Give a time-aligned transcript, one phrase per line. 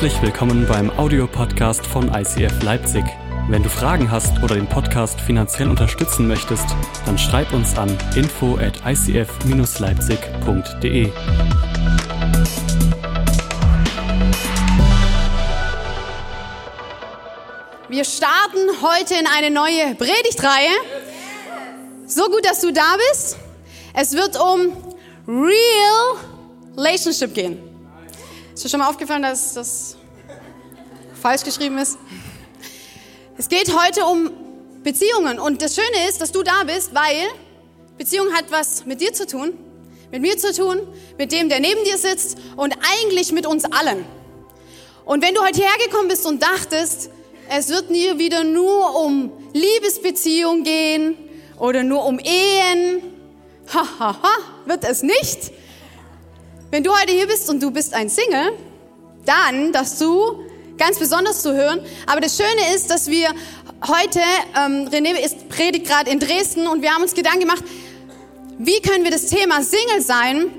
[0.00, 3.04] Herzlich willkommen beim Audiopodcast von ICF Leipzig.
[3.50, 6.64] Wenn du Fragen hast oder den Podcast finanziell unterstützen möchtest,
[7.04, 11.12] dann schreib uns an info at icf-leipzig.de.
[17.90, 20.70] Wir starten heute in eine neue Predigtreihe.
[22.06, 23.36] So gut, dass du da bist.
[23.92, 24.72] Es wird um
[25.28, 26.16] Real
[26.78, 27.69] Relationship gehen.
[28.60, 29.96] Ist dir schon mal aufgefallen, dass das
[31.18, 31.96] falsch geschrieben ist?
[33.38, 34.30] Es geht heute um
[34.82, 37.26] Beziehungen und das Schöne ist, dass du da bist, weil
[37.96, 39.54] Beziehung hat was mit dir zu tun,
[40.10, 40.86] mit mir zu tun,
[41.16, 44.04] mit dem, der neben dir sitzt und eigentlich mit uns allen.
[45.06, 47.08] Und wenn du heute hergekommen bist und dachtest,
[47.48, 51.16] es wird nie wieder nur um Liebesbeziehung gehen
[51.58, 53.04] oder nur um Ehen,
[53.72, 55.50] hahaha, ha, ha, wird es nicht.
[56.72, 58.52] Wenn du heute hier bist und du bist ein Single,
[59.24, 60.44] dann darfst du
[60.78, 61.80] ganz besonders zu hören.
[62.06, 63.30] Aber das Schöne ist, dass wir
[63.88, 64.20] heute,
[64.56, 67.64] ähm, René ist predigt gerade in Dresden und wir haben uns Gedanken gemacht,
[68.58, 70.52] wie können wir das Thema Single sein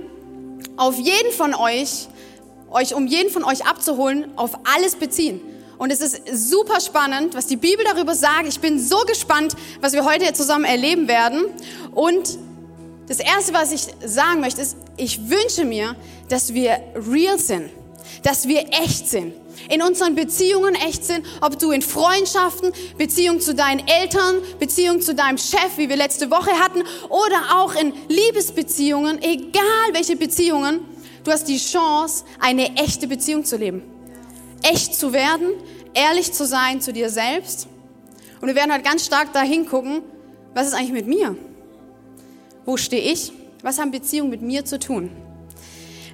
[0.76, 2.10] auf jeden von euch,
[2.72, 5.40] euch um jeden von euch abzuholen, auf alles beziehen.
[5.78, 8.48] Und es ist super spannend, was die Bibel darüber sagt.
[8.50, 11.46] Ich bin so gespannt, was wir heute zusammen erleben werden.
[11.96, 12.38] Und
[13.12, 15.98] das Erste, was ich sagen möchte, ist, ich wünsche mir,
[16.30, 17.70] dass wir real sind,
[18.24, 19.34] dass wir echt sind,
[19.68, 25.14] in unseren Beziehungen echt sind, ob du in Freundschaften, Beziehung zu deinen Eltern, Beziehung zu
[25.14, 30.80] deinem Chef, wie wir letzte Woche hatten, oder auch in Liebesbeziehungen, egal welche Beziehungen,
[31.26, 33.84] du hast die Chance, eine echte Beziehung zu leben.
[34.64, 35.50] Echt zu werden,
[35.94, 37.68] ehrlich zu sein zu dir selbst.
[38.40, 40.02] Und wir werden heute ganz stark dahin gucken,
[40.54, 41.36] was ist eigentlich mit mir?
[42.66, 43.32] Wo stehe ich?
[43.64, 45.10] Was haben Beziehungen mit mir zu tun?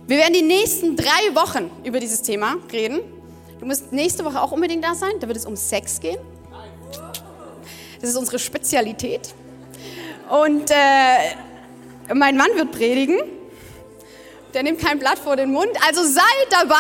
[0.08, 3.02] Wir werden die nächsten drei Wochen über dieses Thema reden.
[3.59, 5.12] Du musst nächste Woche auch unbedingt da sein.
[5.19, 6.18] Da wird es um Sex gehen.
[8.00, 9.34] Das ist unsere Spezialität.
[10.30, 13.19] Und äh, mein Mann wird predigen.
[14.53, 15.72] Der nimmt kein Blatt vor den Mund.
[15.86, 16.75] Also sei dabei.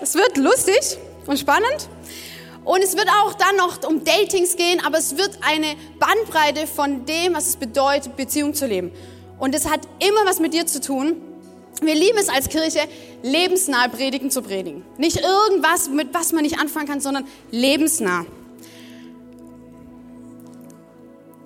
[0.00, 1.88] Es wird lustig und spannend.
[2.64, 7.04] Und es wird auch dann noch um Datings gehen, aber es wird eine Bandbreite von
[7.04, 8.92] dem, was es bedeutet, Beziehung zu leben.
[9.42, 11.16] Und es hat immer was mit dir zu tun.
[11.80, 12.78] Wir lieben es als Kirche,
[13.24, 14.84] lebensnah Predigen zu predigen.
[14.98, 18.24] Nicht irgendwas, mit was man nicht anfangen kann, sondern lebensnah.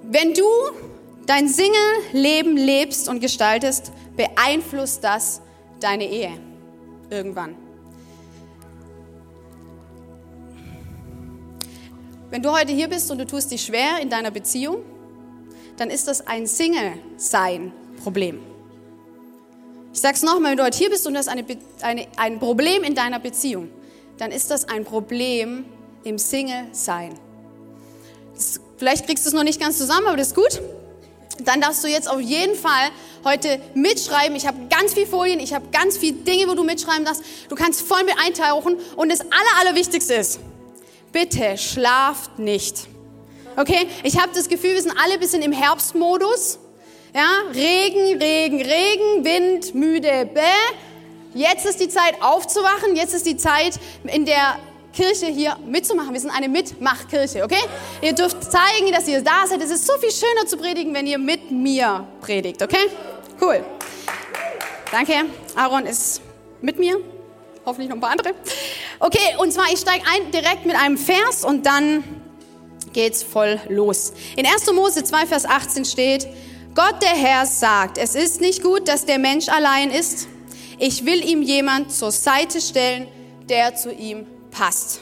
[0.02, 0.44] Wenn du
[1.24, 5.40] dein Single-Leben lebst und gestaltest, beeinflusst das
[5.80, 6.38] deine Ehe
[7.08, 7.56] irgendwann.
[12.28, 14.82] Wenn du heute hier bist und du tust dich schwer in deiner Beziehung,
[15.78, 16.46] dann ist das ein
[18.06, 18.40] Single-Sein-Problem.
[19.92, 21.44] Ich sage es nochmal, wenn du heute hier bist und du hast eine,
[21.82, 23.70] eine, ein Problem in deiner Beziehung,
[24.18, 25.64] dann ist das ein Problem
[26.04, 27.18] im Single-Sein.
[28.76, 30.60] Vielleicht kriegst du es noch nicht ganz zusammen, aber das ist gut.
[31.44, 32.90] Dann darfst du jetzt auf jeden Fall
[33.24, 34.36] heute mitschreiben.
[34.36, 37.22] Ich habe ganz viele Folien, ich habe ganz viele Dinge, wo du mitschreiben darfst.
[37.48, 38.76] Du kannst voll mit eintauchen.
[38.96, 40.40] Und das Aller, Allerwichtigste ist,
[41.12, 42.86] bitte schlaft nicht.
[43.56, 43.88] Okay?
[44.02, 46.58] Ich habe das Gefühl, wir sind alle ein bisschen im Herbstmodus.
[47.16, 47.44] Ja?
[47.50, 50.41] Regen, Regen, Regen, Wind, müde, bäh.
[51.32, 52.94] Jetzt ist die Zeit aufzuwachen.
[52.94, 54.59] Jetzt ist die Zeit, in der
[54.93, 56.12] Kirche hier mitzumachen.
[56.12, 57.62] Wir sind eine Mitmachkirche, okay?
[58.03, 59.62] Ihr dürft zeigen, dass ihr da seid.
[59.62, 62.91] Es ist so viel schöner zu predigen, wenn ihr mit mir predigt, okay?
[63.41, 63.65] Cool.
[64.93, 65.15] Danke.
[65.54, 66.21] Aaron ist
[66.60, 67.00] mit mir
[67.65, 68.34] hoffentlich noch ein paar andere.
[68.98, 72.04] Okay, und zwar, ich steige ein direkt mit einem Vers und dann
[72.93, 74.12] geht's voll los.
[74.37, 74.71] In 1.
[74.72, 76.28] Mose 2, Vers 18 steht,
[76.76, 80.28] Gott der Herr sagt, es ist nicht gut, dass der Mensch allein ist.
[80.78, 83.09] Ich will ihm jemand zur Seite stellen,
[83.48, 85.00] der zu ihm passt.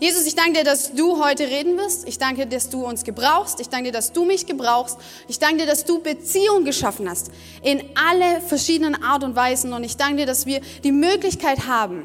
[0.00, 2.08] Jesus, ich danke dir, dass du heute reden wirst.
[2.08, 3.60] Ich danke dir, dass du uns gebrauchst.
[3.60, 4.98] Ich danke dir, dass du mich gebrauchst.
[5.28, 7.30] Ich danke dir, dass du Beziehungen geschaffen hast
[7.62, 9.72] in alle verschiedenen Art und Weisen.
[9.74, 12.04] Und ich danke dir, dass wir die Möglichkeit haben,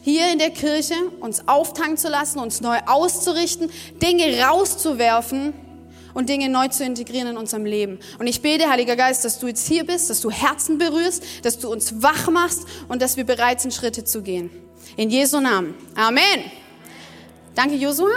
[0.00, 5.52] hier in der Kirche uns auftanken zu lassen, uns neu auszurichten, Dinge rauszuwerfen
[6.14, 7.98] und Dinge neu zu integrieren in unserem Leben.
[8.18, 11.58] Und ich bete, Heiliger Geist, dass du jetzt hier bist, dass du Herzen berührst, dass
[11.58, 14.50] du uns wach machst und dass wir bereit sind, Schritte zu gehen.
[14.96, 15.74] In Jesu Namen.
[15.94, 16.50] Amen.
[17.54, 18.10] Danke, Josua.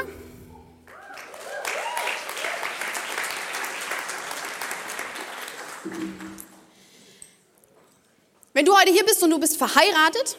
[8.53, 10.38] Wenn du heute hier bist und du bist verheiratet,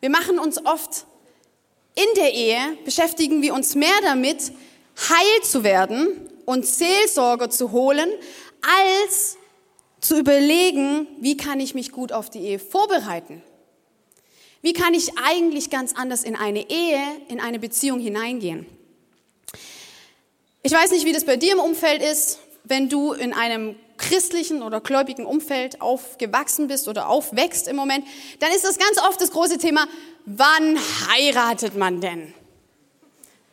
[0.00, 1.06] wir machen uns oft
[1.94, 4.52] in der Ehe, beschäftigen wir uns mehr damit,
[5.08, 6.08] heil zu werden
[6.44, 8.08] und Seelsorger zu holen,
[9.06, 9.36] als
[10.00, 13.42] zu überlegen, wie kann ich mich gut auf die Ehe vorbereiten.
[14.62, 18.66] Wie kann ich eigentlich ganz anders in eine Ehe, in eine Beziehung hineingehen?
[20.62, 24.62] Ich weiß nicht, wie das bei dir im Umfeld ist, wenn du in einem christlichen
[24.62, 28.06] oder gläubigen Umfeld aufgewachsen bist oder aufwächst im Moment,
[28.38, 29.86] dann ist das ganz oft das große Thema,
[30.26, 32.34] wann heiratet man denn?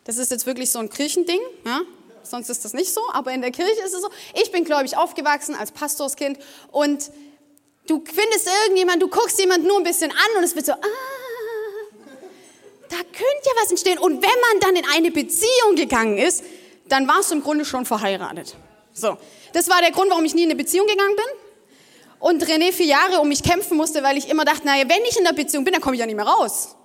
[0.07, 1.81] Das ist jetzt wirklich so ein Kirchending, ja?
[2.23, 4.09] sonst ist das nicht so, aber in der Kirche ist es so.
[4.41, 6.39] Ich bin gläubig aufgewachsen als Pastorskind
[6.71, 7.11] und
[7.87, 10.77] du findest irgendjemand, du guckst jemand nur ein bisschen an und es wird so, ah,
[12.89, 13.99] da könnte ja was entstehen.
[13.99, 16.41] Und wenn man dann in eine Beziehung gegangen ist,
[16.87, 18.55] dann warst du im Grunde schon verheiratet.
[18.93, 19.17] So,
[19.51, 21.25] das war der Grund, warum ich nie in eine Beziehung gegangen bin.
[22.19, 25.17] Und René vier Jahre um mich kämpfen musste, weil ich immer dachte, naja, wenn ich
[25.17, 26.77] in der Beziehung bin, dann komme ich ja nicht mehr raus.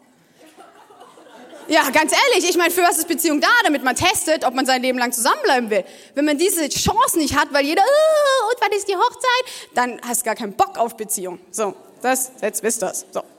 [1.73, 4.67] Ja, ganz ehrlich, ich meine, für was ist Beziehung da, damit man testet, ob man
[4.67, 5.85] sein Leben lang zusammenbleiben will.
[6.15, 9.99] Wenn man diese Chance nicht hat, weil jeder, oh, und wann ist die Hochzeit, dann
[10.07, 11.39] hast du gar keinen Bock auf Beziehung.
[11.51, 13.23] So, das, jetzt wisst ihr So.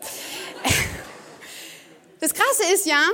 [2.22, 3.06] Das Krasse ist ja,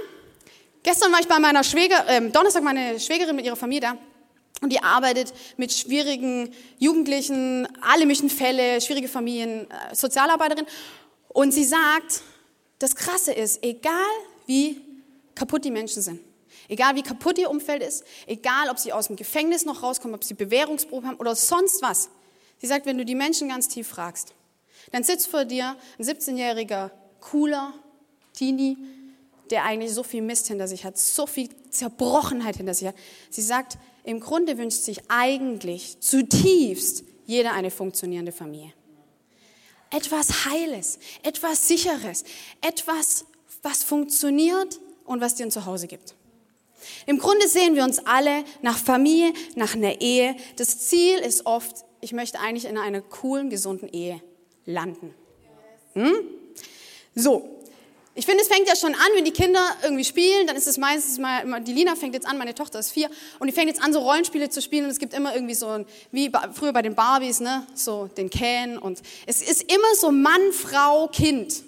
[0.84, 3.98] gestern war ich bei meiner Schwäger, äh, Donnerstag meine Schwägerin mit ihrer Familie da
[4.62, 10.66] und die arbeitet mit schwierigen Jugendlichen, alle möglichen Fälle, schwierige Familien, äh, Sozialarbeiterin.
[11.28, 12.22] Und sie sagt,
[12.78, 13.92] das Krasse ist, egal
[14.46, 14.89] wie
[15.40, 16.20] kaputt die Menschen sind,
[16.68, 20.24] egal wie kaputt ihr Umfeld ist, egal ob sie aus dem Gefängnis noch rauskommen, ob
[20.24, 22.10] sie Bewährungsprobe haben oder sonst was.
[22.60, 24.34] Sie sagt, wenn du die Menschen ganz tief fragst,
[24.92, 26.92] dann sitzt vor dir ein 17-jähriger,
[27.22, 27.74] cooler
[28.34, 28.78] Teenie,
[29.50, 32.96] der eigentlich so viel Mist hinter sich hat, so viel Zerbrochenheit hinter sich hat.
[33.30, 38.74] Sie sagt, im Grunde wünscht sich eigentlich zutiefst jeder eine funktionierende Familie.
[39.92, 42.24] Etwas Heiles, etwas Sicheres,
[42.62, 43.26] etwas,
[43.64, 46.14] was funktioniert und was dir ein Zuhause gibt.
[47.08, 50.36] Im Grunde sehen wir uns alle nach Familie, nach einer Ehe.
[50.56, 54.22] Das Ziel ist oft, ich möchte eigentlich in einer coolen, gesunden Ehe
[54.66, 55.14] landen.
[55.94, 56.14] Hm?
[57.16, 57.60] So,
[58.14, 60.78] ich finde, es fängt ja schon an, wenn die Kinder irgendwie spielen, dann ist es
[60.78, 63.10] meistens mal, die Lina fängt jetzt an, meine Tochter ist vier,
[63.40, 65.68] und die fängt jetzt an, so Rollenspiele zu spielen und es gibt immer irgendwie so,
[65.68, 70.12] ein, wie früher bei den Barbies, ne, so den Ken und es ist immer so
[70.12, 71.64] Mann, Frau, Kind.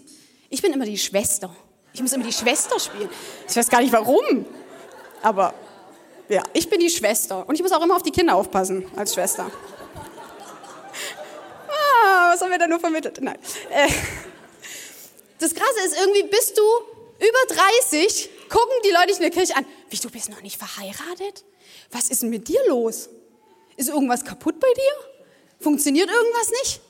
[0.50, 1.56] Ich bin immer die Schwester.
[1.94, 3.10] Ich muss immer die Schwester spielen.
[3.48, 4.46] Ich weiß gar nicht warum,
[5.22, 5.54] aber
[6.30, 9.14] ja, ich bin die Schwester und ich muss auch immer auf die Kinder aufpassen als
[9.14, 9.52] Schwester.
[11.68, 13.20] Ah, was haben wir da nur vermittelt?
[13.22, 13.38] Nein.
[13.70, 13.90] Äh,
[15.40, 16.62] das Krasse ist, irgendwie bist du
[17.20, 19.66] über 30, gucken die Leute dich in der Kirche an.
[19.90, 21.44] Wie, du bist noch nicht verheiratet?
[21.92, 23.10] Was ist denn mit dir los?
[23.76, 25.24] Ist irgendwas kaputt bei dir?
[25.60, 26.82] Funktioniert irgendwas nicht?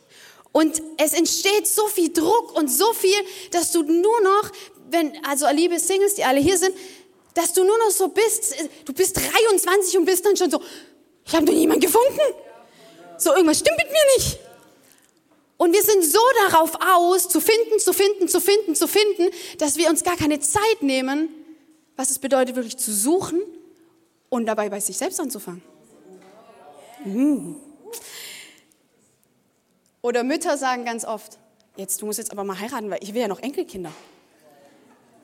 [0.51, 3.17] Und es entsteht so viel Druck und so viel,
[3.51, 4.51] dass du nur noch,
[4.91, 6.75] wenn, also liebe Singles, die alle hier sind,
[7.33, 8.55] dass du nur noch so bist,
[8.85, 10.61] du bist 23 und bist dann schon so,
[11.25, 12.19] ich habe noch niemanden gefunden.
[13.17, 14.39] So, irgendwas stimmt mit mir nicht.
[15.57, 19.29] Und wir sind so darauf aus, zu finden, zu finden, zu finden, zu finden,
[19.59, 21.29] dass wir uns gar keine Zeit nehmen,
[21.95, 23.41] was es bedeutet, wirklich zu suchen
[24.29, 25.61] und dabei bei sich selbst anzufangen.
[27.05, 27.55] Mm.
[30.01, 31.37] Oder Mütter sagen ganz oft,
[31.75, 33.91] jetzt, du musst jetzt aber mal heiraten, weil ich will ja noch Enkelkinder.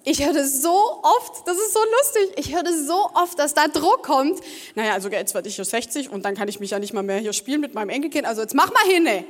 [0.09, 2.33] Ich höre das so oft, das ist so lustig.
[2.37, 4.39] Ich höre das so oft, dass da Druck kommt.
[4.75, 7.03] Naja, also jetzt werde ich hier 60 und dann kann ich mich ja nicht mal
[7.03, 8.25] mehr hier spielen mit meinem Enkelkind.
[8.25, 9.05] Also jetzt mach mal hin.
[9.05, 9.25] Ey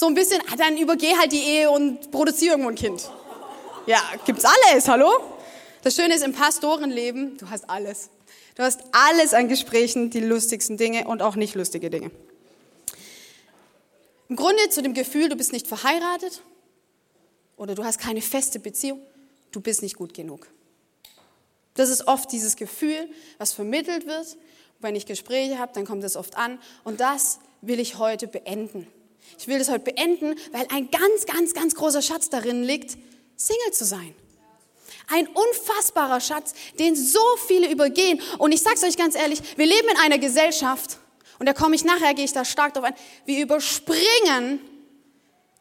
[0.00, 3.10] so ein bisschen, ah, dann übergeh halt die Ehe und produziere irgendwo ein Kind.
[3.86, 5.10] Ja, gibt's alles, hallo?
[5.82, 8.08] Das Schöne ist im Pastorenleben, du hast alles.
[8.56, 12.10] Du hast alles an Gesprächen, die lustigsten Dinge und auch nicht lustige Dinge.
[14.28, 16.42] Im Grunde zu dem Gefühl, du bist nicht verheiratet
[17.56, 19.00] oder du hast keine feste Beziehung,
[19.52, 20.46] du bist nicht gut genug.
[21.74, 24.36] Das ist oft dieses Gefühl, was vermittelt wird.
[24.80, 26.58] Wenn ich Gespräche habe, dann kommt es oft an.
[26.84, 28.86] Und das will ich heute beenden.
[29.38, 32.98] Ich will das heute beenden, weil ein ganz, ganz, ganz großer Schatz darin liegt,
[33.36, 34.14] Single zu sein.
[35.08, 38.20] Ein unfassbarer Schatz, den so viele übergehen.
[38.38, 40.98] Und ich sag's euch ganz ehrlich, wir leben in einer Gesellschaft,
[41.38, 44.60] und da komme ich nachher, gehe ich da stark drauf ein, wir überspringen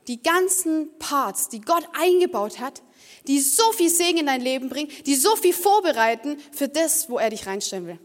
[0.07, 2.81] die ganzen Parts, die Gott eingebaut hat,
[3.27, 7.17] die so viel Segen in dein Leben bringen, die so viel vorbereiten für das, wo
[7.17, 7.99] er dich reinstellen will.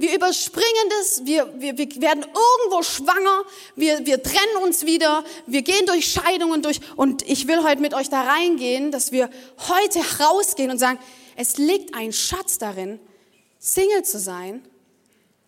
[0.00, 3.42] Wir überspringen das, wir, wir, wir werden irgendwo schwanger,
[3.74, 6.78] wir, wir trennen uns wieder, wir gehen durch Scheidungen durch.
[6.94, 9.28] Und ich will heute mit euch da reingehen, dass wir
[9.68, 11.00] heute rausgehen und sagen,
[11.34, 13.00] es liegt ein Schatz darin,
[13.58, 14.64] Single zu sein,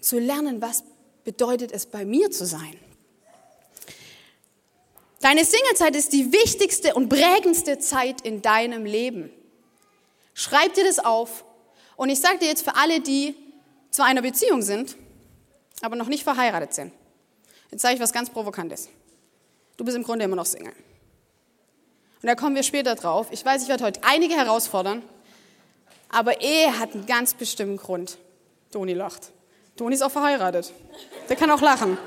[0.00, 0.82] zu lernen, was
[1.22, 2.76] bedeutet es bei mir zu sein.
[5.20, 9.30] Deine Singlezeit ist die wichtigste und prägendste Zeit in deinem Leben.
[10.32, 11.44] Schreib dir das auf.
[11.96, 13.34] Und ich sage dir jetzt für alle, die
[13.90, 14.96] zwar in einer Beziehung sind,
[15.82, 16.92] aber noch nicht verheiratet sind.
[17.70, 18.88] Jetzt sage ich was ganz Provokantes.
[19.76, 20.72] Du bist im Grunde immer noch Single.
[22.22, 23.26] Und da kommen wir später drauf.
[23.30, 25.02] Ich weiß, ich werde heute einige herausfordern.
[26.08, 28.16] Aber Ehe hat einen ganz bestimmten Grund.
[28.72, 29.32] Toni lacht.
[29.76, 30.72] Toni ist auch verheiratet.
[31.28, 31.98] Der kann auch lachen.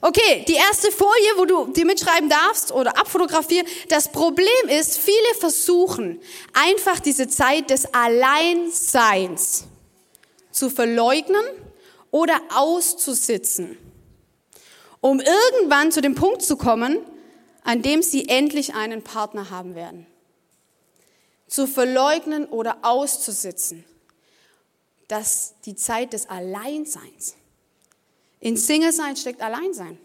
[0.00, 3.66] Okay, die erste Folie, wo du dir mitschreiben darfst oder abfotografieren.
[3.88, 6.20] Das Problem ist, viele versuchen
[6.52, 9.64] einfach diese Zeit des Alleinseins
[10.50, 11.44] zu verleugnen
[12.10, 13.78] oder auszusitzen,
[15.00, 16.98] um irgendwann zu dem Punkt zu kommen,
[17.64, 20.06] an dem sie endlich einen Partner haben werden.
[21.48, 23.84] Zu verleugnen oder auszusitzen.
[25.08, 27.36] dass die Zeit des Alleinseins.
[28.46, 29.98] In Single-Sein steckt Alleinsein.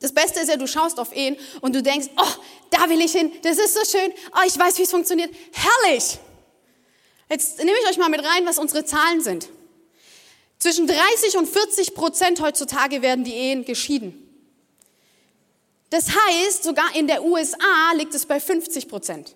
[0.00, 3.12] Das Beste ist ja, du schaust auf ihn und du denkst, oh, da will ich
[3.12, 6.16] hin, das ist so schön, oh, ich weiß, wie es funktioniert, herrlich.
[7.28, 9.50] Jetzt nehme ich euch mal mit rein, was unsere Zahlen sind.
[10.58, 14.26] Zwischen 30 und 40 Prozent heutzutage werden die Ehen geschieden.
[15.90, 19.34] Das heißt, sogar in der USA liegt es bei 50 Prozent.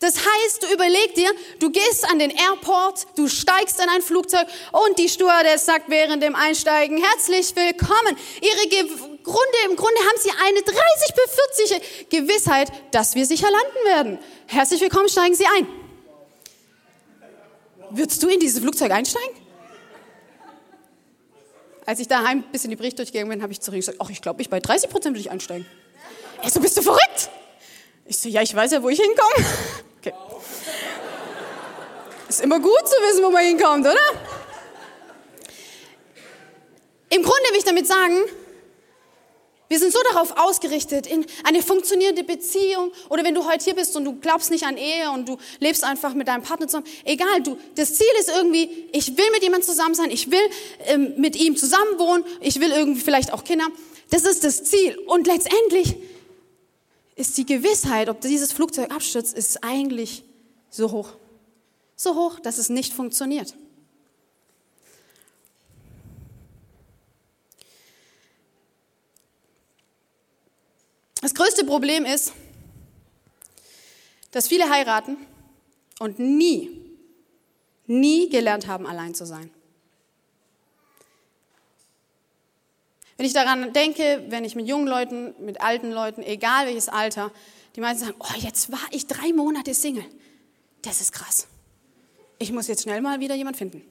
[0.00, 1.28] Das heißt, du überleg dir,
[1.58, 6.22] du gehst an den Airport, du steigst in ein Flugzeug und die Stewardess sagt während
[6.22, 8.16] dem Einsteigen, herzlich willkommen.
[8.40, 8.84] Ihre Ge
[9.24, 10.76] Grunde, im Grunde haben sie eine 30
[11.66, 14.18] bis 40 Gewissheit, dass wir sicher landen werden.
[14.46, 15.66] Herzlich willkommen, steigen Sie ein.
[17.90, 19.36] Würdest du in dieses Flugzeug einsteigen?
[21.84, 24.22] Als ich daheim ein bisschen die Bericht durchgegangen bin, habe ich zurück gesagt, ach, ich
[24.22, 25.66] glaube, ich bei 30 Prozent will ich einsteigen.
[26.40, 27.30] Er so, bist du verrückt?
[28.06, 29.84] Ich so, ja, ich weiß ja, wo ich hinkomme.
[32.28, 33.96] Ist immer gut zu wissen, wo man hinkommt, oder?
[37.10, 38.16] Im Grunde will ich damit sagen,
[39.68, 43.96] wir sind so darauf ausgerichtet, in eine funktionierende Beziehung oder wenn du heute hier bist
[43.96, 47.42] und du glaubst nicht an Ehe und du lebst einfach mit deinem Partner zusammen, egal,
[47.42, 50.40] du, das Ziel ist irgendwie, ich will mit jemandem zusammen sein, ich will
[50.86, 53.66] ähm, mit ihm zusammen wohnen, ich will irgendwie vielleicht auch Kinder.
[54.10, 54.98] Das ist das Ziel.
[55.06, 55.96] Und letztendlich
[57.16, 60.24] ist die Gewissheit, ob dieses Flugzeug abstürzt, ist eigentlich
[60.70, 61.10] so hoch.
[62.00, 63.54] So hoch, dass es nicht funktioniert.
[71.20, 72.32] Das größte Problem ist,
[74.30, 75.16] dass viele heiraten
[75.98, 76.70] und nie,
[77.88, 79.50] nie gelernt haben, allein zu sein.
[83.16, 87.32] Wenn ich daran denke, wenn ich mit jungen Leuten, mit alten Leuten, egal welches Alter,
[87.74, 90.06] die meisten sagen, oh, jetzt war ich drei Monate Single.
[90.82, 91.48] Das ist krass.
[92.38, 93.82] Ich muss jetzt schnell mal wieder jemand finden.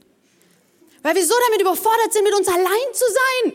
[1.01, 3.53] Weil wir so damit überfordert sind, mit uns allein zu sein.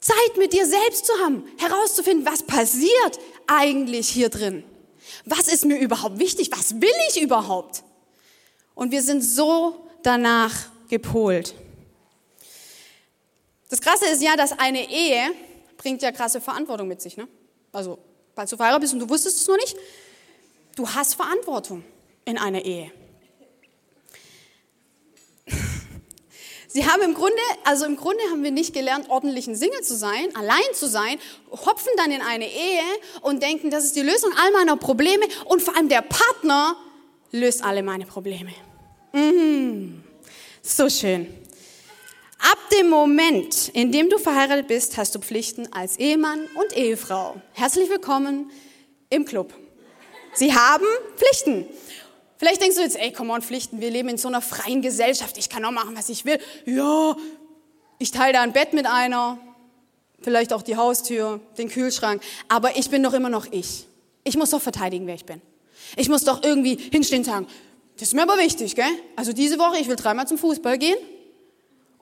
[0.00, 4.64] Zeit mit dir selbst zu haben, herauszufinden, was passiert eigentlich hier drin.
[5.24, 6.50] Was ist mir überhaupt wichtig?
[6.50, 7.84] Was will ich überhaupt?
[8.74, 10.52] Und wir sind so danach
[10.88, 11.54] gepolt.
[13.68, 15.30] Das Krasse ist ja, dass eine Ehe
[15.76, 17.16] bringt ja krasse Verantwortung mit sich.
[17.16, 17.28] Ne?
[17.72, 17.98] Also,
[18.34, 19.76] falls du verheiratet bist und du wusstest es noch nicht,
[20.76, 21.84] du hast Verantwortung
[22.24, 22.92] in einer Ehe.
[26.72, 30.34] Sie haben im Grunde, also im Grunde haben wir nicht gelernt, ordentlichen Single zu sein,
[30.34, 31.18] allein zu sein,
[31.50, 32.80] hopfen dann in eine Ehe
[33.20, 36.74] und denken, das ist die Lösung all meiner Probleme und vor allem der Partner
[37.30, 38.52] löst alle meine Probleme.
[39.12, 40.02] Mhm.
[40.62, 41.26] So schön.
[42.38, 47.36] Ab dem Moment, in dem du verheiratet bist, hast du Pflichten als Ehemann und Ehefrau.
[47.52, 48.50] Herzlich willkommen
[49.10, 49.52] im Club.
[50.32, 50.86] Sie haben
[51.16, 51.66] Pflichten.
[52.42, 55.38] Vielleicht denkst du jetzt, ey, come on, Pflichten, wir leben in so einer freien Gesellschaft,
[55.38, 56.40] ich kann auch machen, was ich will.
[56.66, 57.16] Ja,
[58.00, 59.38] ich teile da ein Bett mit einer,
[60.22, 63.86] vielleicht auch die Haustür, den Kühlschrank, aber ich bin doch immer noch ich.
[64.24, 65.40] Ich muss doch verteidigen, wer ich bin.
[65.94, 67.46] Ich muss doch irgendwie hinstehen und sagen,
[67.94, 68.90] das ist mir aber wichtig, gell?
[69.14, 70.98] Also diese Woche, ich will dreimal zum Fußball gehen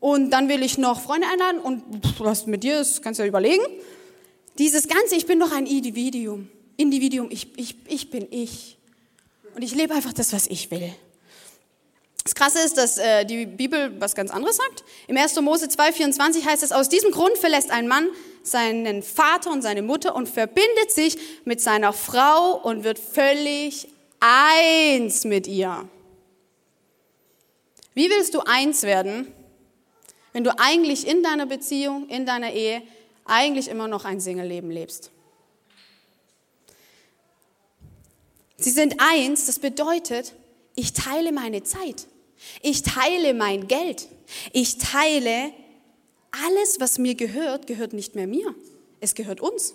[0.01, 1.83] und dann will ich noch Freunde einladen und
[2.19, 3.67] was mit dir ist, kannst du ja überlegen.
[4.57, 6.49] Dieses Ganze, ich bin doch ein Individuum.
[6.79, 8.79] Individuum, ich, ich, ich bin ich.
[9.55, 10.95] Und ich lebe einfach das, was ich will.
[12.25, 14.85] Das Krasse ist, dass äh, die Bibel was ganz anderes sagt.
[15.09, 15.41] Im 1.
[15.41, 18.09] Mose 2,24 heißt es, aus diesem Grund verlässt ein Mann
[18.43, 23.89] seinen Vater und seine Mutter und verbindet sich mit seiner Frau und wird völlig
[24.21, 25.89] eins mit ihr.
[27.95, 29.33] Wie willst du eins werden,
[30.33, 32.83] wenn du eigentlich in deiner Beziehung, in deiner Ehe,
[33.25, 35.11] eigentlich immer noch ein Single-Leben lebst?
[38.61, 40.35] Sie sind eins, das bedeutet,
[40.77, 42.07] ich teile meine Zeit.
[42.63, 44.07] Ich teile mein Geld.
[44.53, 45.53] Ich teile
[46.31, 48.55] alles, was mir gehört, gehört nicht mehr mir.
[49.01, 49.75] Es gehört uns.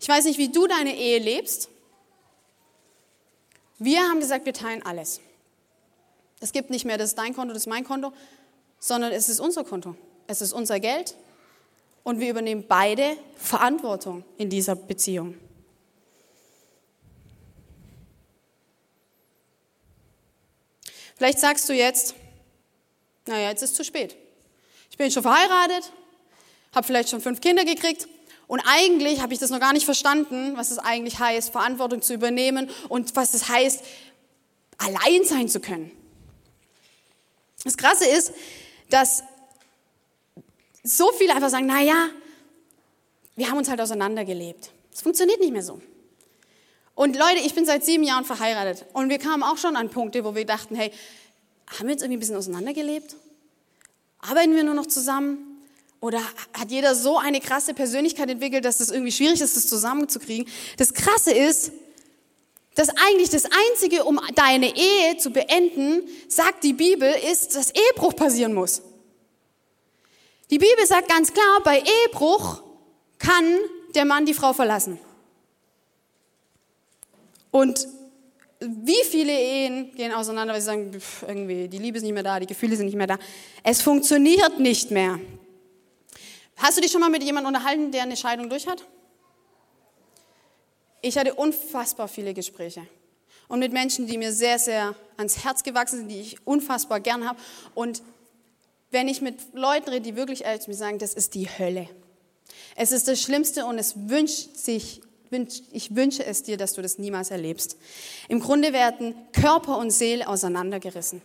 [0.00, 1.68] Ich weiß nicht, wie du deine Ehe lebst.
[3.78, 5.20] Wir haben gesagt, wir teilen alles.
[6.40, 8.12] Es gibt nicht mehr, das ist dein Konto, das ist mein Konto,
[8.80, 9.94] sondern es ist unser Konto.
[10.26, 11.16] Es ist unser Geld
[12.02, 15.34] Und wir übernehmen beide Verantwortung in dieser Beziehung.
[21.18, 22.14] Vielleicht sagst du jetzt,
[23.26, 24.16] naja, jetzt ist zu spät.
[24.90, 25.92] Ich bin schon verheiratet,
[26.72, 28.08] habe vielleicht schon fünf Kinder gekriegt
[28.46, 32.14] und eigentlich habe ich das noch gar nicht verstanden, was es eigentlich heißt, Verantwortung zu
[32.14, 33.84] übernehmen und was es heißt,
[34.78, 35.90] allein sein zu können.
[37.64, 38.32] Das Krasse ist,
[38.88, 39.24] dass
[40.84, 42.10] so viele einfach sagen, naja,
[43.34, 44.70] wir haben uns halt auseinandergelebt.
[44.92, 45.80] Es funktioniert nicht mehr so.
[46.98, 50.24] Und Leute, ich bin seit sieben Jahren verheiratet und wir kamen auch schon an Punkte,
[50.24, 50.90] wo wir dachten, hey,
[51.68, 53.14] haben wir uns irgendwie ein bisschen auseinandergelebt?
[54.18, 55.62] Arbeiten wir nur noch zusammen?
[56.00, 56.18] Oder
[56.54, 60.48] hat jeder so eine krasse Persönlichkeit entwickelt, dass es irgendwie schwierig ist, das zusammenzukriegen?
[60.76, 61.70] Das Krasse ist,
[62.74, 68.16] dass eigentlich das Einzige, um deine Ehe zu beenden, sagt die Bibel, ist, dass Ehebruch
[68.16, 68.82] passieren muss.
[70.50, 72.60] Die Bibel sagt ganz klar, bei Ehebruch
[73.20, 73.56] kann
[73.94, 74.98] der Mann die Frau verlassen.
[77.58, 77.88] Und
[78.60, 82.22] wie viele Ehen gehen auseinander, weil sie sagen, pff, irgendwie, die Liebe ist nicht mehr
[82.22, 83.18] da, die Gefühle sind nicht mehr da.
[83.64, 85.18] Es funktioniert nicht mehr.
[86.56, 88.86] Hast du dich schon mal mit jemandem unterhalten, der eine Scheidung durch hat?
[91.02, 92.86] Ich hatte unfassbar viele Gespräche.
[93.48, 97.26] Und mit Menschen, die mir sehr, sehr ans Herz gewachsen sind, die ich unfassbar gern
[97.26, 97.40] habe.
[97.74, 98.02] Und
[98.92, 101.88] wenn ich mit Leuten rede, die wirklich ehrlich mir sagen, das ist die Hölle.
[102.76, 105.00] Es ist das Schlimmste und es wünscht sich
[105.72, 107.76] ich wünsche es dir, dass du das niemals erlebst.
[108.28, 111.22] Im Grunde werden Körper und Seele auseinandergerissen.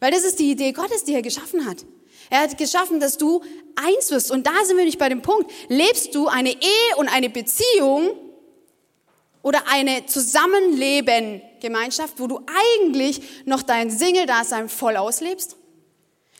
[0.00, 1.84] Weil das ist die Idee Gottes, die er geschaffen hat.
[2.30, 3.40] Er hat geschaffen, dass du
[3.74, 4.30] eins wirst.
[4.30, 5.50] Und da sind wir nicht bei dem Punkt.
[5.68, 8.10] Lebst du eine Ehe und eine Beziehung
[9.42, 15.56] oder eine Zusammenleben-Gemeinschaft, wo du eigentlich noch dein Single-Dasein voll auslebst?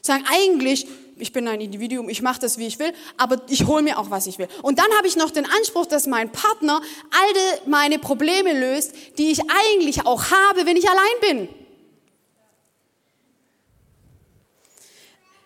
[0.03, 0.87] Sagen, eigentlich
[1.21, 4.11] ich bin ein Individuum, ich mache das, wie ich will, aber ich hole mir auch,
[4.11, 4.49] was ich will.
[4.63, 9.31] Und dann habe ich noch den Anspruch, dass mein Partner all meine Probleme löst, die
[9.31, 11.49] ich eigentlich auch habe, wenn ich allein bin.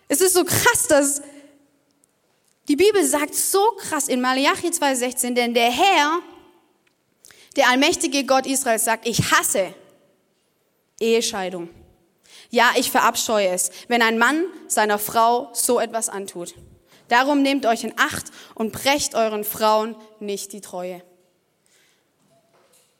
[0.07, 1.21] Es ist so krass, dass
[2.67, 6.19] die Bibel sagt so krass in Malachi 2,16, denn der Herr,
[7.55, 9.73] der allmächtige Gott Israels sagt, ich hasse
[10.99, 11.69] Ehescheidung.
[12.53, 16.53] Ja, ich verabscheue es, wenn ein Mann seiner Frau so etwas antut.
[17.07, 21.01] Darum nehmt euch in Acht und brecht euren Frauen nicht die Treue.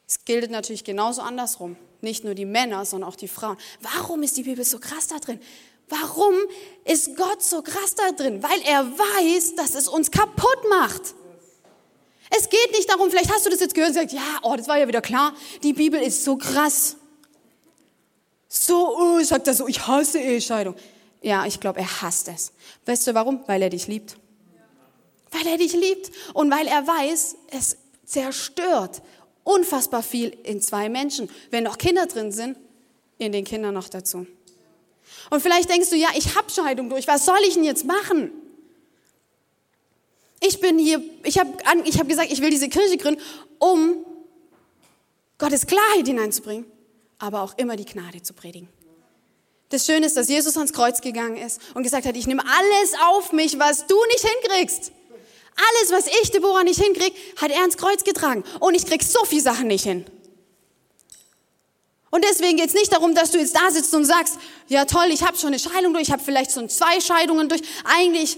[0.07, 1.75] Es gilt natürlich genauso andersrum.
[2.01, 3.57] Nicht nur die Männer, sondern auch die Frauen.
[3.79, 5.39] Warum ist die Bibel so krass da drin?
[5.87, 6.33] Warum
[6.83, 8.41] ist Gott so krass da drin?
[8.41, 11.13] Weil er weiß, dass es uns kaputt macht.
[12.35, 14.67] Es geht nicht darum, vielleicht hast du das jetzt gehört und sagst, ja, oh, das
[14.67, 16.97] war ja wieder klar, die Bibel ist so krass.
[18.55, 20.75] So, oh, sagt er so, ich hasse Ehescheidung.
[21.23, 22.51] Ja, ich glaube, er hasst es.
[22.85, 23.43] Weißt du warum?
[23.47, 24.15] Weil er dich liebt.
[25.31, 29.01] Weil er dich liebt und weil er weiß, es zerstört
[29.43, 31.31] unfassbar viel in zwei Menschen.
[31.49, 32.55] Wenn noch Kinder drin sind,
[33.17, 34.27] in den Kindern noch dazu.
[35.31, 38.29] Und vielleicht denkst du, ja, ich habe Scheidung durch, was soll ich denn jetzt machen?
[40.41, 41.49] Ich bin hier, ich habe
[41.85, 43.21] ich hab gesagt, ich will diese Kirche gründen,
[43.57, 44.05] um
[45.39, 46.71] Gottes Klarheit hineinzubringen
[47.23, 48.67] aber auch immer die Gnade zu predigen.
[49.69, 52.93] Das Schöne ist, dass Jesus ans Kreuz gegangen ist und gesagt hat, ich nehme alles
[53.07, 54.91] auf mich, was du nicht hinkriegst.
[55.55, 58.43] Alles, was ich, Deborah, nicht hinkrieg, hat er ans Kreuz getragen.
[58.59, 60.05] Und ich krieg so viele Sachen nicht hin.
[62.09, 65.07] Und deswegen geht es nicht darum, dass du jetzt da sitzt und sagst, ja toll,
[65.09, 67.61] ich habe schon eine Scheidung durch, ich habe vielleicht schon zwei Scheidungen durch.
[67.85, 68.37] Eigentlich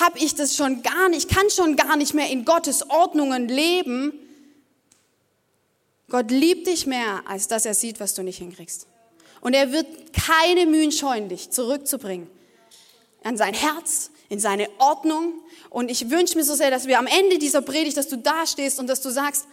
[0.00, 4.18] habe ich das schon gar nicht, kann schon gar nicht mehr in Gottes Ordnungen leben,
[6.08, 8.86] Gott liebt dich mehr, als dass er sieht, was du nicht hinkriegst.
[9.40, 12.28] Und er wird keine Mühen scheuen, dich zurückzubringen
[13.22, 15.34] an sein Herz, in seine Ordnung.
[15.70, 18.46] Und ich wünsche mir so sehr, dass wir am Ende dieser Predigt, dass du da
[18.46, 19.46] stehst und dass du sagst,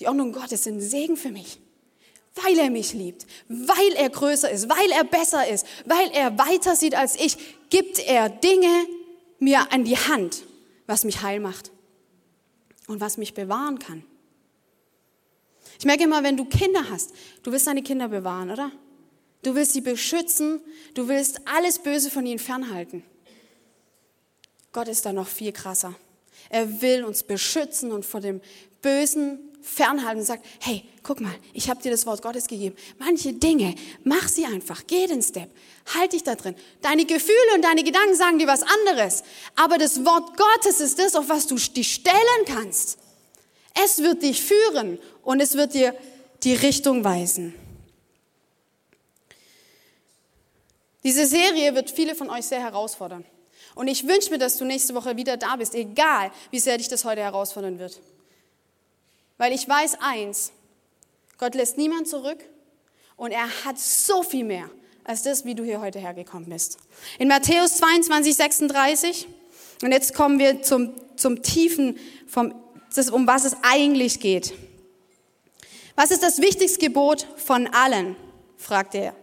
[0.00, 1.58] die Ordnung Gottes sind ein Segen für mich,
[2.34, 6.74] weil er mich liebt, weil er größer ist, weil er besser ist, weil er weiter
[6.74, 7.36] sieht als ich,
[7.70, 8.86] gibt er Dinge
[9.38, 10.42] mir an die Hand,
[10.86, 11.70] was mich heil macht
[12.88, 14.04] und was mich bewahren kann.
[15.78, 18.70] Ich merke immer, wenn du Kinder hast, du willst deine Kinder bewahren, oder?
[19.42, 20.60] Du willst sie beschützen,
[20.94, 23.04] du willst alles Böse von ihnen fernhalten.
[24.72, 25.94] Gott ist da noch viel krasser.
[26.48, 28.40] Er will uns beschützen und vor dem
[28.82, 32.76] Bösen fernhalten und sagt, hey, guck mal, ich habe dir das Wort Gottes gegeben.
[32.98, 35.50] Manche Dinge, mach sie einfach, geh den Step,
[35.94, 36.54] halt dich da drin.
[36.82, 39.22] Deine Gefühle und deine Gedanken sagen dir was anderes,
[39.56, 42.98] aber das Wort Gottes ist das, auf was du dich stellen kannst.
[43.82, 45.94] Es wird dich führen und es wird dir
[46.42, 47.54] die Richtung weisen.
[51.02, 53.24] Diese Serie wird viele von euch sehr herausfordern.
[53.74, 56.88] Und ich wünsche mir, dass du nächste Woche wieder da bist, egal wie sehr dich
[56.88, 58.00] das heute herausfordern wird.
[59.36, 60.52] Weil ich weiß eins,
[61.38, 62.38] Gott lässt niemand zurück
[63.16, 64.70] und er hat so viel mehr
[65.02, 66.78] als das, wie du hier heute hergekommen bist.
[67.18, 69.26] In Matthäus 22, 36,
[69.82, 72.54] und jetzt kommen wir zum, zum Tiefen, vom,
[72.94, 74.54] das, um was es eigentlich geht.
[75.96, 78.16] Was ist das wichtigste Gebot von allen?
[78.56, 79.16] fragte er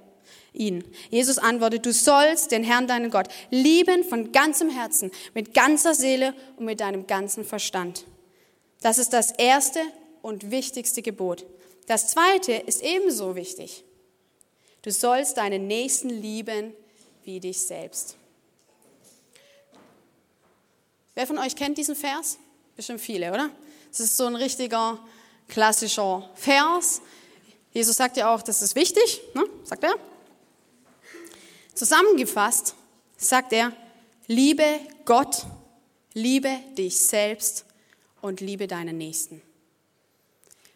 [0.54, 0.84] ihn.
[1.10, 6.34] Jesus antwortet, du sollst den Herrn, deinen Gott, lieben von ganzem Herzen, mit ganzer Seele
[6.58, 8.06] und mit deinem ganzen Verstand.
[8.82, 9.80] Das ist das erste
[10.22, 11.46] und wichtigste Gebot.
[11.88, 13.84] Das zweite ist ebenso wichtig.
[14.82, 16.74] Du sollst deinen Nächsten lieben
[17.24, 18.16] wie dich selbst.
[21.14, 22.40] Wer von euch kennt diesen Vers?
[22.76, 23.52] Bestimmt viele, oder?
[23.90, 25.00] Das ist so ein richtiger
[25.52, 27.02] klassischer Vers.
[27.72, 29.44] Jesus sagt ja auch, das ist wichtig, ne?
[29.64, 29.94] sagt er.
[31.76, 32.74] Zusammengefasst
[33.18, 33.72] sagt er,
[34.28, 35.46] liebe Gott,
[36.14, 37.66] liebe dich selbst
[38.22, 39.42] und liebe deinen Nächsten.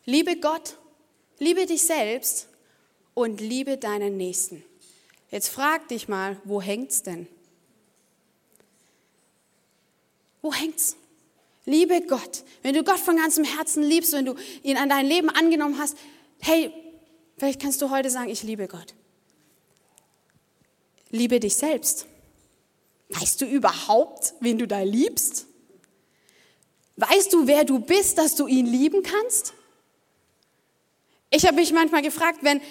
[0.06, 0.78] Liebe Gott,
[1.40, 2.48] liebe dich selbst
[3.14, 4.64] und liebe deinen Nächsten.
[5.32, 7.28] Jetzt frag dich mal, wo hängt's denn?
[10.42, 10.96] Wo hängt's?
[11.66, 12.44] Liebe Gott.
[12.62, 15.98] Wenn du Gott von ganzem Herzen liebst, wenn du ihn an dein Leben angenommen hast,
[16.40, 16.72] hey,
[17.38, 18.94] vielleicht kannst du heute sagen, ich liebe Gott.
[21.10, 22.06] Liebe dich selbst.
[23.10, 25.48] Weißt du überhaupt, wen du da liebst?
[26.98, 29.54] Weißt du, wer du bist, dass du ihn lieben kannst?
[31.30, 32.62] Ich habe mich manchmal gefragt, wenn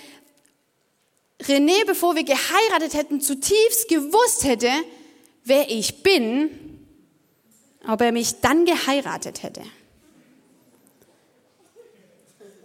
[1.43, 4.71] René, bevor wir geheiratet hätten, zutiefst gewusst hätte,
[5.45, 6.64] wer ich bin,
[7.89, 9.63] ob er mich dann geheiratet hätte.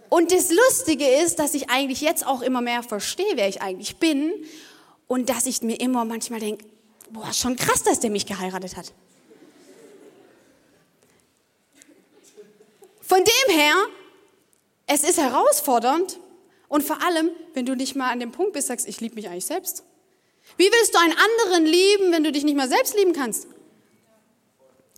[0.08, 3.96] Und das Lustige ist, dass ich eigentlich jetzt auch immer mehr verstehe, wer ich eigentlich
[3.96, 4.32] bin
[5.06, 6.64] und dass ich mir immer manchmal denke,
[7.10, 8.92] boah, schon krass, dass der mich geheiratet hat.
[13.00, 13.74] Von dem her,
[14.86, 16.18] es ist herausfordernd
[16.68, 19.28] und vor allem, wenn du nicht mal an dem Punkt bist, sagst, ich liebe mich
[19.28, 19.84] eigentlich selbst.
[20.56, 23.46] Wie willst du einen anderen lieben, wenn du dich nicht mal selbst lieben kannst?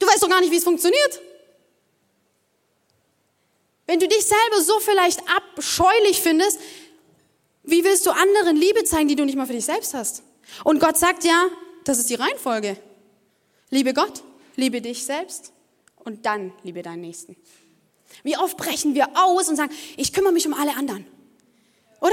[0.02, 1.20] Du weißt doch gar nicht, wie es funktioniert.
[3.86, 6.58] Wenn du dich selber so vielleicht abscheulich findest,
[7.62, 10.24] wie willst du anderen Liebe zeigen, die du nicht mal für dich selbst hast?
[10.64, 11.46] Und Gott sagt ja,
[11.84, 12.76] das ist die Reihenfolge.
[13.70, 14.24] Liebe Gott,
[14.56, 15.52] liebe dich selbst
[16.02, 17.36] und dann liebe deinen Nächsten.
[18.24, 21.06] Wie oft brechen wir aus und sagen, ich kümmere mich um alle anderen.
[22.00, 22.10] Oder?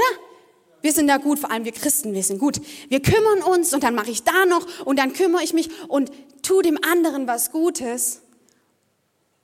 [0.80, 2.60] Wir sind da gut, vor allem wir Christen, wir sind gut.
[2.88, 6.12] Wir kümmern uns und dann mache ich da noch und dann kümmere ich mich und
[6.42, 8.22] tu dem anderen was Gutes.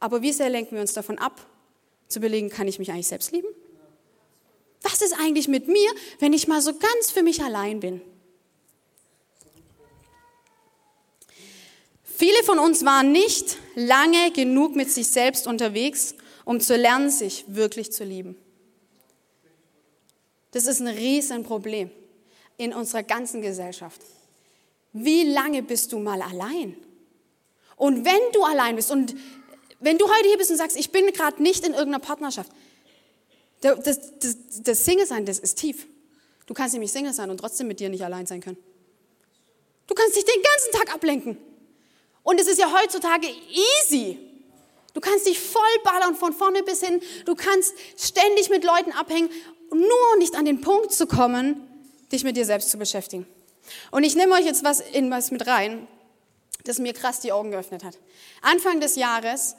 [0.00, 1.44] Aber wie sehr lenken wir uns davon ab,
[2.08, 3.48] zu überlegen, kann ich mich eigentlich selbst lieben?
[4.82, 8.00] Was ist eigentlich mit mir, wenn ich mal so ganz für mich allein bin?
[12.04, 17.44] Viele von uns waren nicht lange genug mit sich selbst unterwegs, um zu lernen, sich
[17.48, 18.36] wirklich zu lieben.
[20.52, 21.90] Das ist ein Riesenproblem
[22.56, 24.00] in unserer ganzen Gesellschaft.
[24.98, 26.74] Wie lange bist du mal allein?
[27.76, 29.14] Und wenn du allein bist und
[29.78, 32.50] wenn du heute hier bist und sagst, ich bin gerade nicht in irgendeiner Partnerschaft,
[33.60, 33.82] das,
[34.18, 35.86] das, das Single sein, das ist tief.
[36.46, 38.56] Du kannst nämlich Single sein und trotzdem mit dir nicht allein sein können.
[39.86, 41.36] Du kannst dich den ganzen Tag ablenken.
[42.22, 44.18] Und es ist ja heutzutage easy.
[44.94, 47.02] Du kannst dich voll ballern von vorne bis hin.
[47.26, 49.28] Du kannst ständig mit Leuten abhängen,
[49.70, 51.60] nur nicht an den Punkt zu kommen,
[52.10, 53.26] dich mit dir selbst zu beschäftigen.
[53.90, 55.86] Und ich nehme euch jetzt was in was mit rein,
[56.64, 57.98] das mir krass die Augen geöffnet hat.
[58.42, 59.56] Anfang des Jahres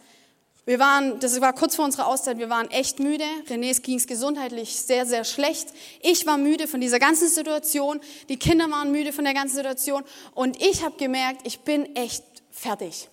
[0.68, 3.24] wir waren, das war kurz vor unserer Auszeit, wir waren echt müde.
[3.48, 5.70] Renés ging es gesundheitlich sehr, sehr schlecht.
[6.02, 8.02] Ich war müde von dieser ganzen Situation.
[8.28, 10.04] Die Kinder waren müde von der ganzen Situation.
[10.36, 13.08] Und ich habe gemerkt, ich bin echt fertig.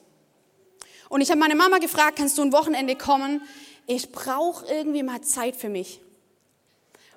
[1.08, 3.40] Und ich habe meine Mama gefragt, kannst du ein Wochenende kommen?
[3.86, 6.00] Ich brauche irgendwie mal Zeit für mich.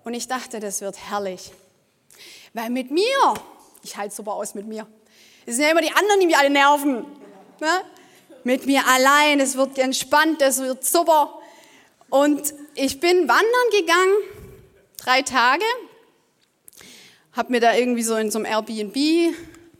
[0.04, 1.52] Und ich dachte, das wird herrlich.
[2.54, 3.34] Weil mit mir,
[3.88, 4.86] ich halte super aus mit mir.
[5.46, 7.06] Es sind ja immer die anderen, die mich alle nerven.
[7.60, 7.82] Ne?
[8.48, 11.38] mit mir allein, es wird entspannt, es wird super.
[12.10, 14.14] Und ich bin wandern gegangen,
[14.96, 15.66] drei Tage,
[17.34, 19.36] habe mir da irgendwie so in so einem Airbnb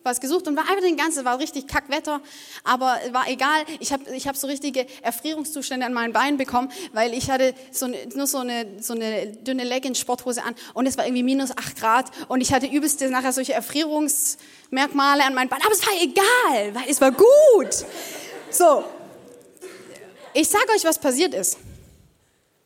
[0.08, 2.22] was gesucht und war einfach den ganzen, war richtig Kackwetter,
[2.64, 3.64] aber war egal.
[3.80, 7.88] Ich habe ich hab so richtige Erfrierungszustände an meinen Beinen bekommen, weil ich hatte so
[8.16, 12.10] nur so eine, so eine dünne Leggings-Sporthose an und es war irgendwie minus acht Grad
[12.28, 16.90] und ich hatte übelste nachher solche Erfrierungsmerkmale an meinen Beinen, aber es war egal, weil
[16.90, 17.86] es war gut.
[18.50, 18.84] So,
[20.34, 21.58] ich sage euch, was passiert ist.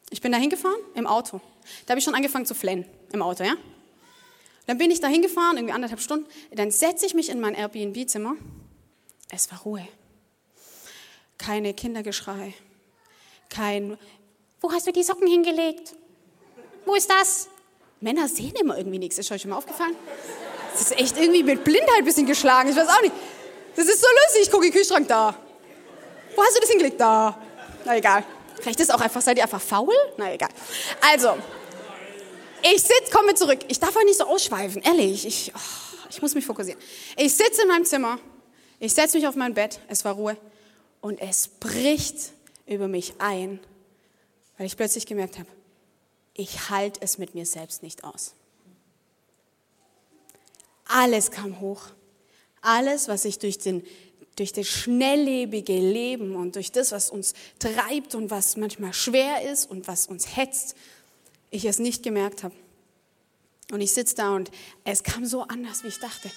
[0.09, 1.41] Ich bin da hingefahren im Auto.
[1.85, 3.55] Da habe ich schon angefangen zu flennen im Auto, ja?
[4.71, 6.25] Dann bin ich da hingefahren, irgendwie anderthalb Stunden.
[6.53, 8.37] Dann setze ich mich in mein Airbnb-Zimmer
[9.29, 9.85] Es war Ruhe.
[11.37, 12.53] Keine Kindergeschrei.
[13.49, 13.97] Kein,
[14.61, 15.93] wo hast du die Socken hingelegt?
[16.85, 17.49] Wo ist das?
[17.99, 19.17] Männer sehen immer irgendwie nichts.
[19.17, 19.93] Ist euch schon mal aufgefallen?
[20.71, 22.69] Das ist echt irgendwie mit Blindheit ein bisschen geschlagen.
[22.69, 23.13] Ich weiß auch nicht.
[23.75, 24.43] Das ist so lustig.
[24.43, 25.35] Ich gucke in den Kühlschrank da.
[26.33, 26.97] Wo hast du das hingelegt?
[26.97, 27.37] Da.
[27.83, 28.23] Na egal.
[28.61, 29.93] Vielleicht ist auch einfach, seid ihr einfach faul?
[30.15, 30.47] Na egal.
[31.01, 31.35] Also,
[32.63, 33.59] ich sitze, komme zurück.
[33.67, 35.25] Ich darf auch nicht so ausschweifen, ehrlich.
[35.25, 36.81] Ich, oh, ich muss mich fokussieren.
[37.17, 38.19] Ich sitze in meinem Zimmer.
[38.79, 39.79] Ich setze mich auf mein Bett.
[39.87, 40.37] Es war Ruhe.
[41.01, 42.33] Und es bricht
[42.65, 43.59] über mich ein,
[44.57, 45.49] weil ich plötzlich gemerkt habe,
[46.33, 48.33] ich halte es mit mir selbst nicht aus.
[50.85, 51.83] Alles kam hoch.
[52.61, 53.85] Alles, was ich durch, den,
[54.35, 59.69] durch das schnelllebige Leben und durch das, was uns treibt und was manchmal schwer ist
[59.69, 60.75] und was uns hetzt,
[61.51, 62.55] ich es nicht gemerkt habe.
[63.71, 64.49] Und ich sitze da und
[64.83, 66.31] es kam so anders, wie ich dachte.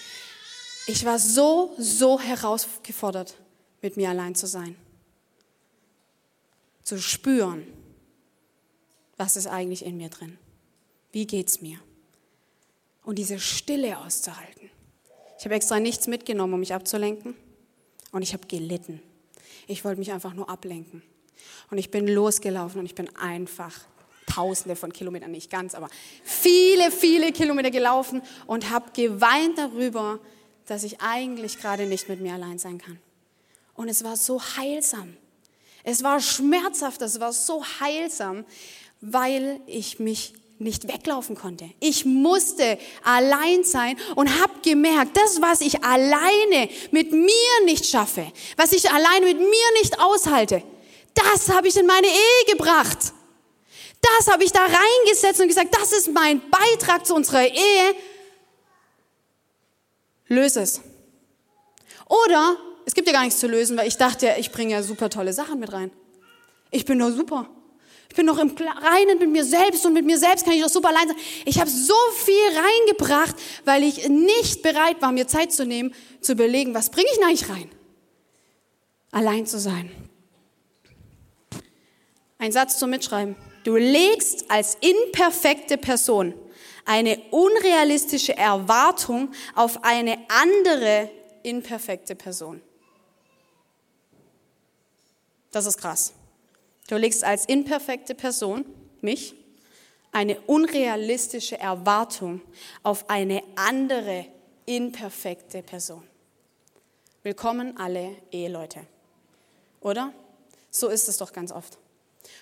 [0.86, 3.36] Ich war so, so herausgefordert,
[3.80, 4.76] mit mir allein zu sein.
[6.82, 7.66] Zu spüren,
[9.16, 10.38] was ist eigentlich in mir drin?
[11.12, 11.78] Wie geht's mir?
[13.04, 14.70] Und diese Stille auszuhalten.
[15.38, 17.34] Ich habe extra nichts mitgenommen, um mich abzulenken.
[18.12, 19.02] Und ich habe gelitten.
[19.66, 21.02] Ich wollte mich einfach nur ablenken.
[21.70, 23.86] Und ich bin losgelaufen und ich bin einfach
[24.34, 25.88] Tausende von Kilometern, nicht ganz, aber
[26.22, 30.18] viele, viele Kilometer gelaufen und habe geweint darüber,
[30.66, 32.98] dass ich eigentlich gerade nicht mit mir allein sein kann.
[33.74, 35.16] Und es war so heilsam.
[35.82, 38.44] Es war schmerzhaft, es war so heilsam,
[39.00, 41.68] weil ich mich nicht weglaufen konnte.
[41.80, 48.32] Ich musste allein sein und habe gemerkt, das, was ich alleine mit mir nicht schaffe,
[48.56, 50.62] was ich alleine mit mir nicht aushalte,
[51.12, 53.12] das habe ich in meine Ehe gebracht.
[54.04, 57.94] Das habe ich da reingesetzt und gesagt, das ist mein Beitrag zu unserer Ehe.
[60.28, 60.80] Löse es.
[62.06, 65.08] Oder es gibt ja gar nichts zu lösen, weil ich dachte, ich bringe ja super
[65.08, 65.90] tolle Sachen mit rein.
[66.70, 67.48] Ich bin doch super.
[68.10, 70.68] Ich bin noch im Reinen mit mir selbst und mit mir selbst kann ich doch
[70.68, 71.16] super allein sein.
[71.46, 76.32] Ich habe so viel reingebracht, weil ich nicht bereit war, mir Zeit zu nehmen, zu
[76.32, 77.70] überlegen, was bringe ich denn eigentlich rein?
[79.10, 79.90] Allein zu sein.
[82.38, 83.36] Ein Satz zum Mitschreiben.
[83.64, 86.34] Du legst als imperfekte Person
[86.84, 91.10] eine unrealistische Erwartung auf eine andere
[91.42, 92.60] imperfekte Person.
[95.50, 96.12] Das ist krass.
[96.88, 98.66] Du legst als imperfekte Person,
[99.00, 99.34] mich,
[100.12, 102.42] eine unrealistische Erwartung
[102.82, 104.26] auf eine andere
[104.66, 106.06] imperfekte Person.
[107.22, 108.86] Willkommen alle Eheleute.
[109.80, 110.12] Oder?
[110.70, 111.78] So ist es doch ganz oft.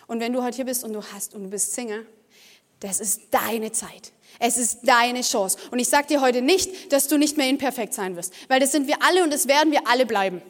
[0.07, 2.07] Und wenn du heute hier bist und du hast und du bist Single,
[2.81, 4.12] das ist deine Zeit.
[4.38, 5.57] Es ist deine Chance.
[5.71, 8.73] Und ich sage dir heute nicht, dass du nicht mehr imperfekt sein wirst, weil das
[8.73, 10.42] sind wir alle und das werden wir alle bleiben.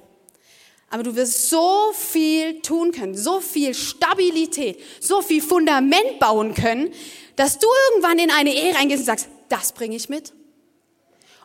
[0.88, 6.92] Aber du wirst so viel tun können, so viel Stabilität, so viel Fundament bauen können,
[7.36, 10.32] dass du irgendwann in eine Ehe reingehst und sagst, das bringe ich mit.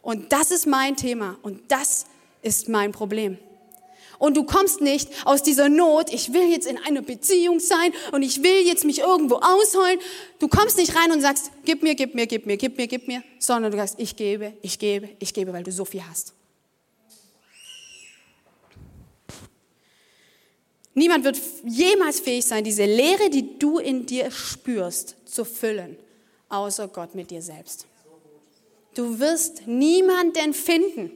[0.02, 2.06] Und das ist mein Thema und das
[2.42, 3.38] ist mein Problem.
[4.20, 8.24] Und du kommst nicht aus dieser Not, ich will jetzt in einer Beziehung sein und
[8.24, 10.00] ich will jetzt mich irgendwo ausholen.
[10.40, 13.08] Du kommst nicht rein und sagst, gib mir, gib mir, gib mir, gib mir, gib
[13.08, 16.34] mir, sondern du sagst, ich gebe, ich gebe, ich gebe, weil du so viel hast.
[20.98, 25.96] Niemand wird jemals fähig sein, diese Leere, die du in dir spürst, zu füllen,
[26.50, 27.86] außer Gott mit dir selbst.
[28.96, 31.12] Du wirst niemanden finden.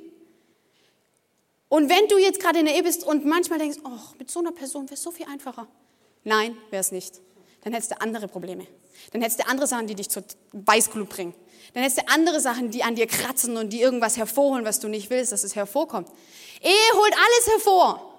[1.72, 4.42] Und wenn du jetzt gerade in der Ehe bist und manchmal denkst, oh, mit so
[4.42, 5.70] einer Person wäre es so viel einfacher.
[6.26, 7.22] Nein, wäre es nicht.
[7.64, 8.68] Dann hättest du andere Probleme.
[9.14, 11.34] Dann hättest du andere Sachen, die dich zur Weißglut bringen.
[11.74, 14.90] Dann hättest du andere Sachen, die an dir kratzen und die irgendwas hervorholen, was du
[14.90, 16.10] nicht willst, dass es hervorkommt.
[16.62, 18.18] Ehe holt alles hervor.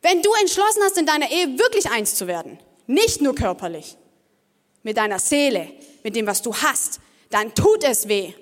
[0.00, 3.98] Wenn du entschlossen hast, in deiner Ehe wirklich eins zu werden, nicht nur körperlich,
[4.82, 5.70] mit deiner Seele,
[6.02, 8.32] mit dem, was du hast, dann tut es weh,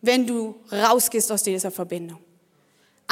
[0.00, 2.18] wenn du rausgehst aus dieser Verbindung.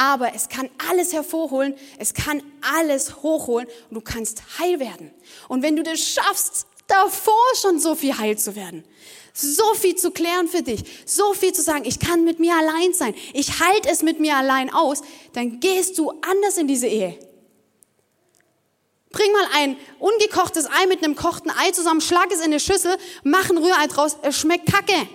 [0.01, 2.41] Aber es kann alles hervorholen, es kann
[2.75, 5.13] alles hochholen und du kannst heil werden.
[5.47, 8.83] Und wenn du das schaffst, davor schon so viel heil zu werden,
[9.31, 12.95] so viel zu klären für dich, so viel zu sagen, ich kann mit mir allein
[12.95, 17.19] sein, ich halte es mit mir allein aus, dann gehst du anders in diese Ehe.
[19.11, 22.97] Bring mal ein ungekochtes Ei mit einem kochten Ei zusammen, schlag es in eine Schüssel,
[23.21, 25.07] mach ein Rührei draus, es schmeckt kacke.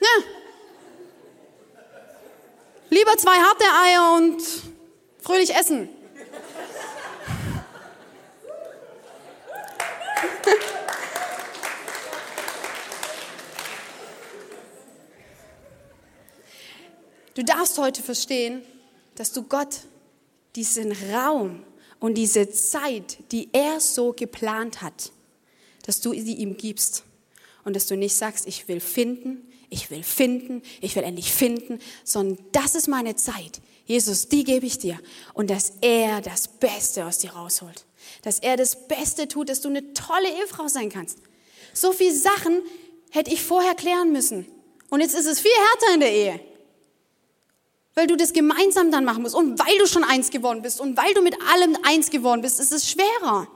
[0.00, 0.39] Ja.
[2.92, 4.42] Lieber zwei harte Eier und
[5.22, 5.88] fröhlich essen.
[17.34, 18.62] Du darfst heute verstehen,
[19.14, 19.82] dass du Gott
[20.56, 21.62] diesen Raum
[22.00, 25.12] und diese Zeit, die er so geplant hat,
[25.86, 27.04] dass du sie ihm gibst
[27.64, 31.78] und dass du nicht sagst, ich will finden, ich will finden, ich will endlich finden,
[32.04, 33.60] sondern das ist meine Zeit.
[33.86, 34.98] Jesus, die gebe ich dir.
[35.32, 37.86] Und dass er das Beste aus dir rausholt.
[38.22, 41.18] Dass er das Beste tut, dass du eine tolle Ehefrau sein kannst.
[41.72, 42.62] So viele Sachen
[43.10, 44.46] hätte ich vorher klären müssen.
[44.90, 46.40] Und jetzt ist es viel härter in der Ehe.
[47.94, 49.34] Weil du das gemeinsam dann machen musst.
[49.34, 52.60] Und weil du schon eins geworden bist und weil du mit allem eins geworden bist,
[52.60, 53.48] ist es schwerer.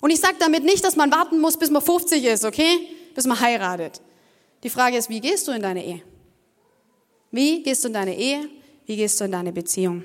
[0.00, 2.88] Und ich sage damit nicht, dass man warten muss, bis man 50 ist, okay?
[3.14, 4.00] Bis man heiratet.
[4.62, 6.02] Die Frage ist, wie gehst du in deine Ehe?
[7.30, 8.48] Wie gehst du in deine Ehe?
[8.86, 10.02] Wie gehst du in deine Beziehung?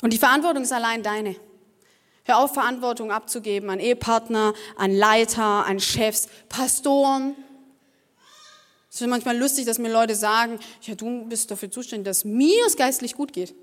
[0.00, 1.36] Und die Verantwortung ist allein deine.
[2.24, 7.36] Hör auf, Verantwortung abzugeben an Ehepartner, an Leiter, an Chefs, Pastoren.
[8.90, 12.66] Es ist manchmal lustig, dass mir Leute sagen, ja, du bist dafür zuständig, dass mir
[12.66, 13.54] es geistlich gut geht.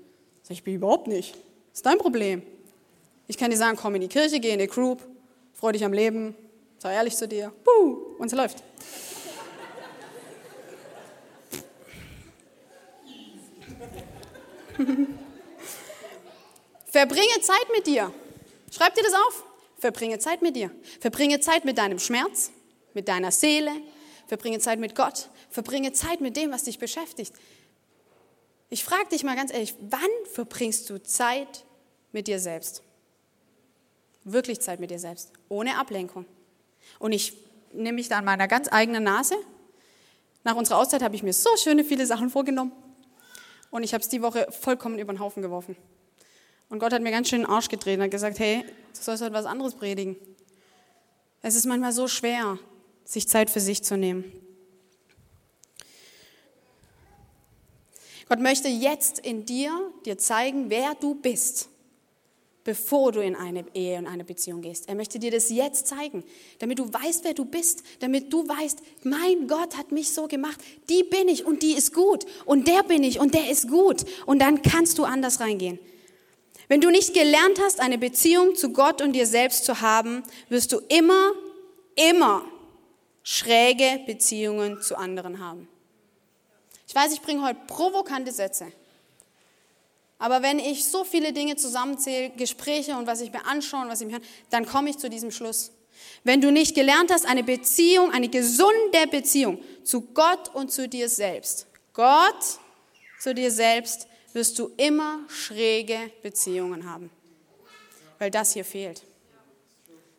[0.42, 1.32] Sag ich, bin überhaupt nicht.
[1.32, 2.42] Das ist dein Problem.
[3.28, 5.06] Ich kann dir sagen, komm in die Kirche, geh in die Group,
[5.52, 6.34] freu dich am Leben,
[6.80, 7.52] sei ehrlich zu dir.
[7.62, 8.64] Puh, und es läuft.
[16.86, 18.12] Verbringe Zeit mit dir.
[18.72, 19.44] Schreib dir das auf.
[19.78, 20.70] Verbringe Zeit mit dir.
[21.00, 22.50] Verbringe Zeit mit deinem Schmerz,
[22.94, 23.72] mit deiner Seele.
[24.26, 25.28] Verbringe Zeit mit Gott.
[25.50, 27.34] Verbringe Zeit mit dem, was dich beschäftigt.
[28.70, 30.00] Ich frage dich mal ganz ehrlich, wann
[30.32, 31.66] verbringst du Zeit
[32.12, 32.82] mit dir selbst?
[34.24, 36.24] Wirklich Zeit mit dir selbst, ohne Ablenkung.
[37.00, 37.32] Und ich
[37.72, 39.34] nehme mich da an meiner ganz eigenen Nase.
[40.44, 42.72] Nach unserer Auszeit habe ich mir so schöne viele Sachen vorgenommen.
[43.70, 45.76] Und ich habe es die Woche vollkommen über den Haufen geworfen.
[46.68, 49.22] Und Gott hat mir ganz schön den Arsch gedreht und hat gesagt, hey, du sollst
[49.22, 50.16] heute was anderes predigen.
[51.42, 52.58] Es ist manchmal so schwer,
[53.04, 54.30] sich Zeit für sich zu nehmen.
[58.28, 59.72] Gott möchte jetzt in dir
[60.04, 61.70] dir zeigen, wer du bist,
[62.64, 64.88] bevor du in eine Ehe und eine Beziehung gehst.
[64.88, 66.24] Er möchte dir das jetzt zeigen,
[66.58, 70.60] damit du weißt, wer du bist, damit du weißt, mein Gott hat mich so gemacht,
[70.88, 74.04] die bin ich und die ist gut und der bin ich und der ist gut
[74.26, 75.78] und dann kannst du anders reingehen.
[76.68, 80.70] Wenn du nicht gelernt hast, eine Beziehung zu Gott und dir selbst zu haben, wirst
[80.72, 81.32] du immer,
[81.96, 82.44] immer
[83.22, 85.68] schräge Beziehungen zu anderen haben.
[86.86, 88.66] Ich weiß, ich bringe heute provokante Sätze.
[90.20, 94.02] Aber wenn ich so viele Dinge zusammenzähle, Gespräche und was ich mir anschaue und was
[94.02, 95.72] ich mir höre, dann komme ich zu diesem Schluss.
[96.24, 101.08] Wenn du nicht gelernt hast, eine Beziehung, eine gesunde Beziehung zu Gott und zu dir
[101.08, 102.58] selbst, Gott
[103.18, 107.10] zu dir selbst, wirst du immer schräge Beziehungen haben.
[108.18, 109.02] Weil das hier fehlt.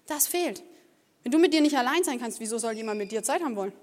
[0.07, 0.63] Das fehlt.
[1.21, 3.55] Wenn du mit dir nicht allein sein kannst, wieso soll jemand mit dir Zeit haben
[3.55, 3.73] wollen?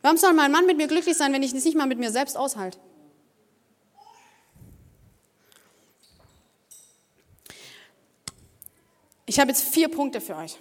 [0.00, 2.12] Warum soll mein Mann mit mir glücklich sein, wenn ich es nicht mal mit mir
[2.12, 2.78] selbst aushalte?
[9.26, 10.56] Ich habe jetzt vier Punkte für euch.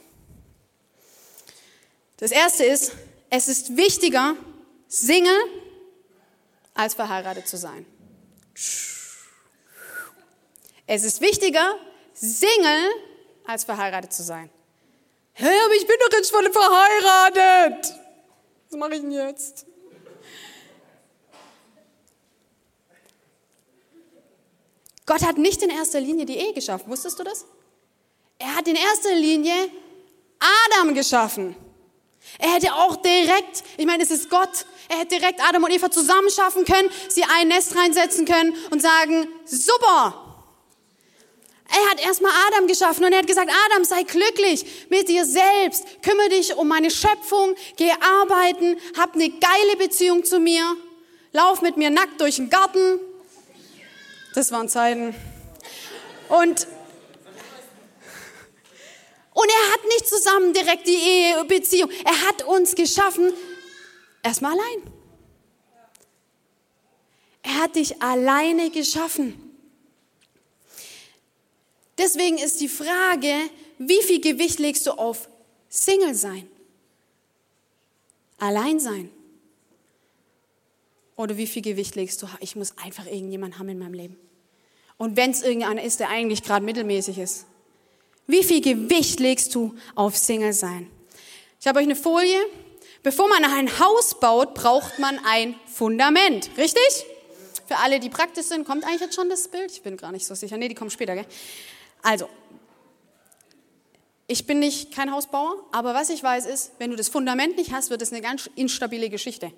[2.18, 2.94] Das erste ist,
[3.30, 4.36] es ist wichtiger,
[4.88, 5.40] Single
[6.74, 7.86] als verheiratet zu sein.
[10.88, 11.76] Es ist wichtiger,
[12.14, 12.92] Single
[13.46, 14.50] als verheiratet zu sein.
[15.34, 17.94] Hä, aber ich bin doch jetzt schon verheiratet.
[18.70, 19.66] Was mache ich denn jetzt?
[25.06, 26.90] Gott hat nicht in erster Linie die Ehe geschaffen.
[26.90, 27.46] Wusstest du das?
[28.40, 29.54] Er hat in erster Linie
[30.40, 31.56] Adam geschaffen.
[32.40, 35.90] Er hätte auch direkt, ich meine, es ist Gott, er hätte direkt Adam und Eva
[35.90, 40.22] zusammenschaffen können, sie ein Nest reinsetzen können und sagen, super.
[41.68, 45.86] Er hat erstmal Adam geschaffen und er hat gesagt, Adam, sei glücklich mit dir selbst,
[46.04, 50.76] kümmere dich um meine Schöpfung, geh arbeiten, hab eine geile Beziehung zu mir,
[51.32, 53.00] lauf mit mir nackt durch den Garten.
[54.36, 55.16] Das waren Zeiten.
[56.30, 56.68] Und
[59.36, 61.92] und er hat nicht zusammen direkt die Ehebeziehung.
[62.06, 63.34] Er hat uns geschaffen,
[64.24, 64.94] erstmal allein.
[67.44, 69.58] Er hat dich alleine geschaffen.
[71.98, 73.34] Deswegen ist die Frage,
[73.78, 75.28] wie viel Gewicht legst du auf
[75.68, 76.48] Single sein?
[78.38, 79.12] Allein sein?
[81.18, 84.18] Oder wie viel Gewicht legst du, ich muss einfach irgendjemanden haben in meinem Leben?
[84.98, 87.46] Und wenn es irgendeiner ist, der eigentlich gerade mittelmäßig ist,
[88.28, 90.90] wie viel Gewicht legst du auf Single sein?
[91.60, 92.40] Ich habe euch eine Folie.
[93.04, 96.50] Bevor man ein Haus baut, braucht man ein Fundament.
[96.58, 97.06] Richtig?
[97.68, 99.72] Für alle, die praktisch sind, kommt eigentlich jetzt schon das Bild?
[99.72, 100.58] Ich bin gar nicht so sicher.
[100.58, 101.26] Nee, die kommen später, gell?
[102.02, 102.28] Also,
[104.28, 107.72] Ich bin nicht kein Hausbauer, aber was ich weiß ist, wenn du das Fundament nicht
[107.72, 109.52] hast, wird es eine ganz instabile Geschichte.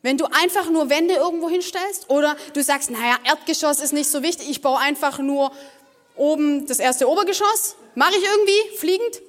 [0.00, 4.22] Wenn du einfach nur Wände irgendwo hinstellst oder du sagst, naja, Erdgeschoss ist nicht so
[4.22, 5.52] wichtig, ich baue einfach nur
[6.16, 9.22] oben das erste Obergeschoss, mache ich irgendwie fliegend.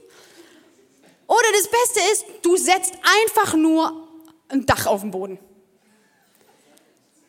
[1.27, 4.07] Oder das Beste ist, du setzt einfach nur
[4.49, 5.39] ein Dach auf den Boden.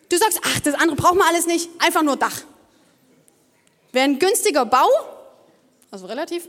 [0.08, 2.42] Du sagst, ach, das andere braucht man alles nicht, einfach nur Dach.
[3.92, 4.88] Wäre ein günstiger Bau,
[5.90, 6.48] also relativ,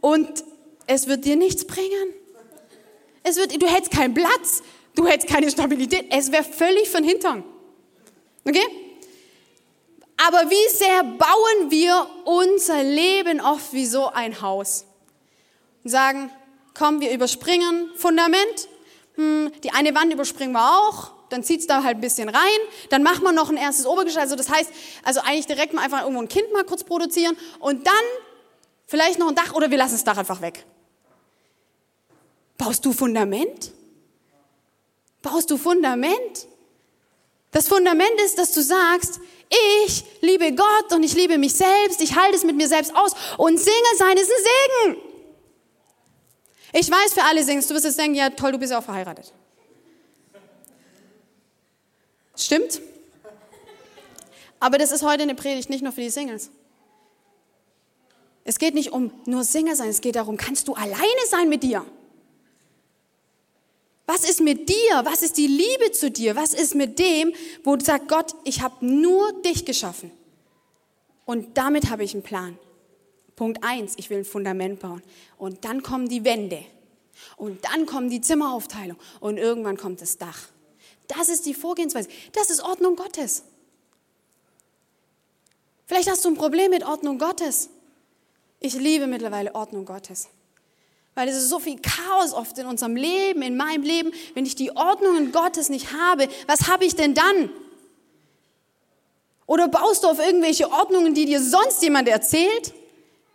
[0.00, 0.44] und
[0.86, 2.12] es wird dir nichts bringen.
[3.22, 4.62] Es wird, du hättest keinen Platz,
[4.94, 7.44] du hättest keine Stabilität, es wäre völlig von Hintern.
[8.44, 8.81] Okay?
[10.16, 14.84] Aber wie sehr bauen wir unser Leben oft wie so ein Haus?
[15.82, 16.30] Und sagen,
[16.74, 18.68] komm, wir überspringen Fundament,
[19.16, 22.58] hm, die eine Wand überspringen wir auch, dann zieht es da halt ein bisschen rein,
[22.90, 24.70] dann machen wir noch ein erstes Obergeschoss, also das heißt,
[25.02, 27.94] also eigentlich direkt mal einfach irgendwo ein Kind mal kurz produzieren und dann
[28.86, 30.64] vielleicht noch ein Dach oder wir lassen das Dach einfach weg.
[32.58, 33.72] Baust du Fundament?
[35.22, 36.46] Baust du Fundament?
[37.50, 39.20] Das Fundament ist, dass du sagst,
[39.84, 43.12] ich liebe Gott und ich liebe mich selbst, ich halte es mit mir selbst aus
[43.36, 45.02] und singe sein ist ein Segen.
[46.72, 48.84] Ich weiß, für alle singst, du wirst jetzt denken, ja toll, du bist ja auch
[48.84, 49.32] verheiratet.
[52.34, 52.80] Stimmt?
[54.58, 56.50] Aber das ist heute eine Predigt nicht nur für die Singles.
[58.44, 61.62] Es geht nicht um nur Singer sein, es geht darum, kannst du alleine sein mit
[61.62, 61.84] dir?
[64.06, 65.02] Was ist mit dir?
[65.04, 66.36] Was ist die Liebe zu dir?
[66.36, 67.32] Was ist mit dem,
[67.64, 70.10] wo du sagst, Gott, ich habe nur dich geschaffen.
[71.24, 72.58] Und damit habe ich einen Plan.
[73.36, 75.02] Punkt eins, ich will ein Fundament bauen.
[75.38, 76.64] Und dann kommen die Wände.
[77.36, 78.98] Und dann kommen die Zimmeraufteilung.
[79.20, 80.48] Und irgendwann kommt das Dach.
[81.08, 82.08] Das ist die Vorgehensweise.
[82.32, 83.44] Das ist Ordnung Gottes.
[85.86, 87.68] Vielleicht hast du ein Problem mit Ordnung Gottes.
[88.60, 90.28] Ich liebe mittlerweile Ordnung Gottes.
[91.14, 94.12] Weil es ist so viel Chaos oft in unserem Leben, in meinem Leben.
[94.34, 97.50] Wenn ich die Ordnungen Gottes nicht habe, was habe ich denn dann?
[99.46, 102.72] Oder baust du auf irgendwelche Ordnungen, die dir sonst jemand erzählt,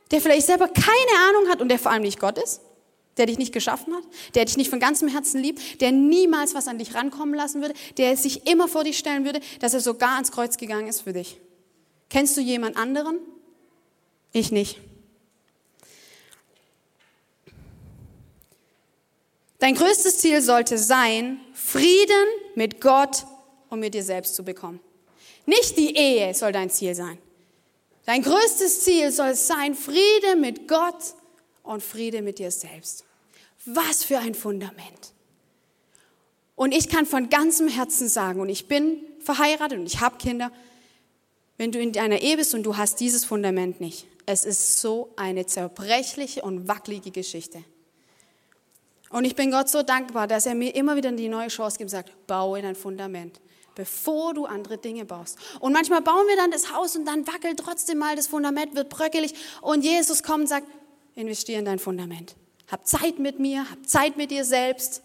[0.10, 2.62] der vielleicht selber keine Ahnung hat und der vor allem nicht Gott ist?
[3.18, 4.04] Der dich nicht geschaffen hat,
[4.36, 7.74] der dich nicht von ganzem Herzen liebt, der niemals was an dich rankommen lassen würde,
[7.98, 11.14] der sich immer vor dich stellen würde, dass er sogar ans Kreuz gegangen ist für
[11.14, 11.40] dich.
[12.10, 13.20] Kennst du jemand anderen?
[14.32, 14.80] Ich nicht.
[19.68, 23.26] Dein größtes Ziel sollte sein, Frieden mit Gott
[23.70, 24.80] und mit dir selbst zu bekommen.
[25.46, 27.18] Nicht die Ehe soll dein Ziel sein.
[28.06, 31.16] Dein größtes Ziel soll sein, Friede mit Gott
[31.64, 33.04] und Friede mit dir selbst.
[33.66, 35.12] Was für ein Fundament.
[36.56, 40.50] Und ich kann von ganzem Herzen sagen, und ich bin verheiratet und ich habe Kinder,
[41.58, 45.12] wenn du in deiner Ehe bist und du hast dieses Fundament nicht, es ist so
[45.18, 47.66] eine zerbrechliche und wackelige Geschichte.
[49.10, 51.88] Und ich bin Gott so dankbar, dass er mir immer wieder die neue Chance gibt
[51.88, 53.40] und sagt, baue dein Fundament,
[53.76, 55.38] bevor du andere Dinge baust.
[55.60, 58.90] Und manchmal bauen wir dann das Haus und dann wackelt trotzdem mal das Fundament, wird
[58.90, 60.68] bröckelig und Jesus kommt und sagt,
[61.16, 62.36] investiere in dein Fundament.
[62.70, 65.02] Hab Zeit mit mir, hab Zeit mit dir selbst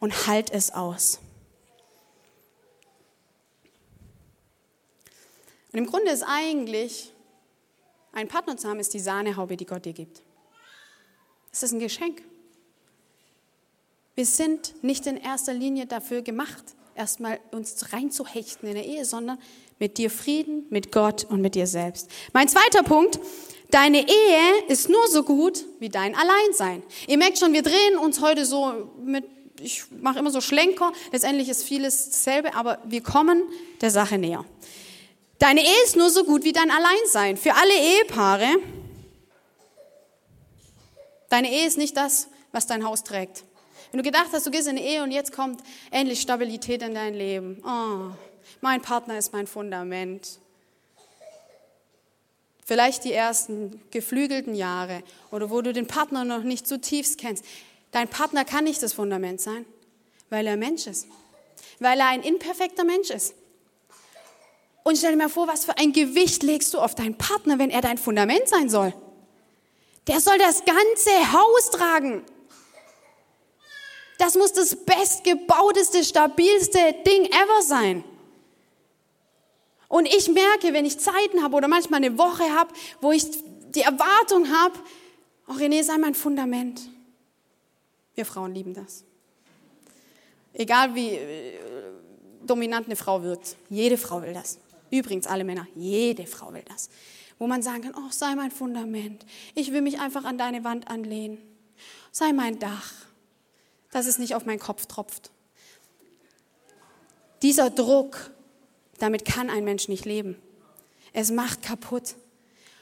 [0.00, 1.20] und halt es aus.
[5.72, 7.12] Und im Grunde ist eigentlich,
[8.12, 10.22] ein Partner zu haben, ist die Sahnehaube, die Gott dir gibt.
[11.52, 12.22] Es ist ein Geschenk.
[14.18, 16.64] Wir sind nicht in erster Linie dafür gemacht,
[16.96, 19.38] erstmal uns reinzuhechten in der Ehe, sondern
[19.78, 22.10] mit dir Frieden, mit Gott und mit dir selbst.
[22.32, 23.20] Mein zweiter Punkt,
[23.70, 26.82] deine Ehe ist nur so gut wie dein Alleinsein.
[27.06, 29.24] Ihr merkt schon, wir drehen uns heute so mit,
[29.60, 33.44] ich mache immer so Schlenker, letztendlich ist vieles dasselbe, aber wir kommen
[33.82, 34.44] der Sache näher.
[35.38, 37.36] Deine Ehe ist nur so gut wie dein Alleinsein.
[37.36, 38.48] Für alle Ehepaare,
[41.28, 43.44] deine Ehe ist nicht das, was dein Haus trägt.
[43.90, 46.94] Wenn du gedacht hast, du gehst in eine Ehe und jetzt kommt endlich Stabilität in
[46.94, 47.62] dein Leben.
[47.64, 48.14] Oh,
[48.60, 50.38] mein Partner ist mein Fundament.
[52.64, 57.44] Vielleicht die ersten geflügelten Jahre oder wo du den Partner noch nicht zutiefst kennst.
[57.92, 59.64] Dein Partner kann nicht das Fundament sein,
[60.28, 61.06] weil er Mensch ist.
[61.78, 63.34] Weil er ein imperfekter Mensch ist.
[64.82, 67.70] Und stell dir mal vor, was für ein Gewicht legst du auf deinen Partner, wenn
[67.70, 68.92] er dein Fundament sein soll.
[70.06, 72.22] Der soll das ganze Haus tragen.
[74.18, 78.04] Das muss das bestgebauteste, stabilste Ding ever sein.
[79.88, 83.24] Und ich merke, wenn ich Zeiten habe oder manchmal eine Woche habe, wo ich
[83.70, 84.78] die Erwartung habe,
[85.46, 86.82] oh René, sei mein Fundament.
[88.14, 89.04] Wir Frauen lieben das.
[90.52, 91.58] Egal wie äh,
[92.44, 94.58] dominant eine Frau wird, jede Frau will das.
[94.90, 96.90] Übrigens alle Männer, jede Frau will das.
[97.38, 99.24] wo man sagen kann, oh, sei mein Fundament.
[99.54, 101.38] Ich will mich einfach an deine Wand anlehnen.
[102.10, 102.92] Sei mein Dach,
[103.92, 105.30] dass es nicht auf meinen Kopf tropft.
[107.42, 108.30] Dieser Druck,
[108.98, 110.36] damit kann ein Mensch nicht leben.
[111.12, 112.14] Es macht kaputt.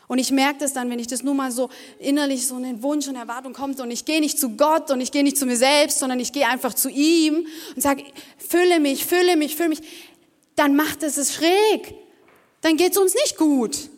[0.09, 3.09] Und ich merke das dann, wenn ich das nur mal so innerlich so einen Wunsch
[3.09, 5.57] und Erwartung kommt und ich gehe nicht zu Gott und ich gehe nicht zu mir
[5.57, 8.05] selbst, sondern ich gehe einfach zu ihm und sage,
[8.39, 9.83] fülle mich, fülle mich, fülle mich,
[10.55, 11.95] dann macht es es schräg.
[12.61, 13.91] Dann geht es uns nicht gut.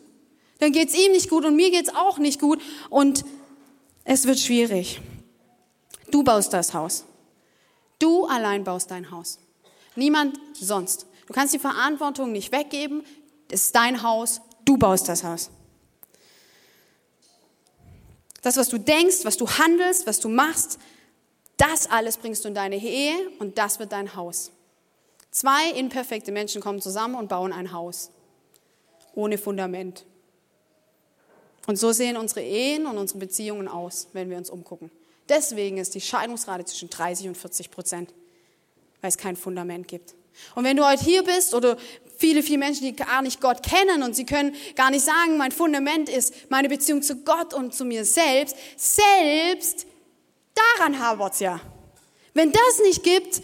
[0.57, 3.23] Dann geht es ihm nicht gut und mir geht es auch nicht gut und
[4.03, 4.99] es wird schwierig.
[6.11, 7.05] Du baust das Haus.
[7.99, 9.39] Du allein baust dein Haus.
[9.95, 11.05] Niemand sonst.
[11.27, 13.03] Du kannst die Verantwortung nicht weggeben.
[13.51, 14.41] Es ist dein Haus.
[14.65, 15.49] Du baust das Haus.
[18.41, 20.79] Das, was du denkst, was du handelst, was du machst,
[21.57, 24.51] das alles bringst du in deine Ehe und das wird dein Haus.
[25.31, 28.11] Zwei imperfekte Menschen kommen zusammen und bauen ein Haus
[29.13, 30.05] ohne Fundament.
[31.67, 34.89] Und so sehen unsere Ehen und unsere Beziehungen aus, wenn wir uns umgucken.
[35.29, 38.13] Deswegen ist die Scheidungsrate zwischen 30 und 40 Prozent,
[39.01, 40.15] weil es kein Fundament gibt.
[40.55, 41.77] Und wenn du heute hier bist oder
[42.17, 45.51] viele, viele Menschen, die gar nicht Gott kennen und sie können gar nicht sagen, mein
[45.51, 49.85] Fundament ist meine Beziehung zu Gott und zu mir selbst, selbst
[50.77, 51.61] daran hapert es ja.
[52.33, 53.41] Wenn das nicht gibt,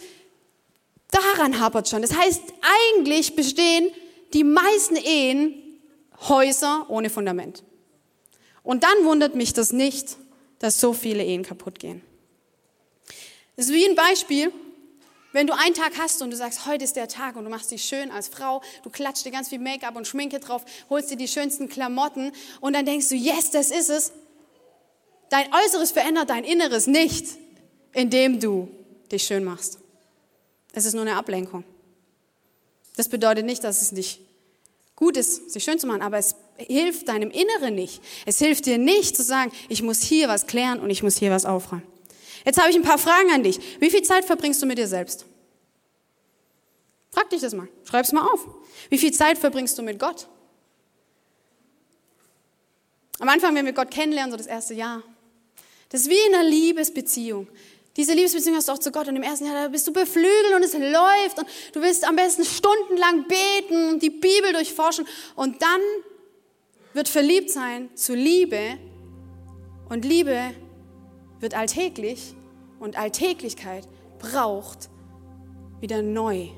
[1.10, 2.02] daran hapert schon.
[2.02, 2.42] Das heißt,
[2.94, 3.90] eigentlich bestehen
[4.32, 5.62] die meisten Ehen
[6.28, 7.62] Häuser ohne Fundament.
[8.62, 10.16] Und dann wundert mich das nicht,
[10.58, 12.02] dass so viele Ehen kaputt gehen.
[13.56, 14.52] Das ist wie ein Beispiel,
[15.32, 17.70] wenn du einen Tag hast und du sagst, heute ist der Tag und du machst
[17.70, 21.16] dich schön als Frau, du klatscht dir ganz viel Make-up und Schminke drauf, holst dir
[21.16, 24.12] die schönsten Klamotten und dann denkst du, yes, das ist es.
[25.28, 27.36] Dein Äußeres verändert dein Inneres nicht,
[27.92, 28.68] indem du
[29.10, 29.78] dich schön machst.
[30.72, 31.64] Es ist nur eine Ablenkung.
[32.96, 34.20] Das bedeutet nicht, dass es nicht
[34.94, 38.02] gut ist, sich schön zu machen, aber es hilft deinem Inneren nicht.
[38.24, 41.30] Es hilft dir nicht zu sagen, ich muss hier was klären und ich muss hier
[41.30, 41.82] was aufräumen.
[42.44, 43.58] Jetzt habe ich ein paar Fragen an dich.
[43.80, 45.26] Wie viel Zeit verbringst du mit dir selbst?
[47.10, 47.68] Frag dich das mal.
[47.84, 48.46] Schreib es mal auf.
[48.88, 50.28] Wie viel Zeit verbringst du mit Gott?
[53.18, 55.02] Am Anfang, wenn wir Gott kennenlernen, so das erste Jahr.
[55.88, 57.48] Das ist wie in einer Liebesbeziehung.
[57.96, 60.54] Diese Liebesbeziehung hast du auch zu Gott und im ersten Jahr da bist du beflügelt
[60.54, 65.62] und es läuft und du willst am besten stundenlang beten und die Bibel durchforschen und
[65.62, 65.80] dann
[66.96, 68.78] wird verliebt sein zu Liebe
[69.88, 70.54] und Liebe
[71.40, 72.34] wird alltäglich
[72.80, 73.86] und Alltäglichkeit
[74.18, 74.88] braucht
[75.80, 76.48] wieder neu.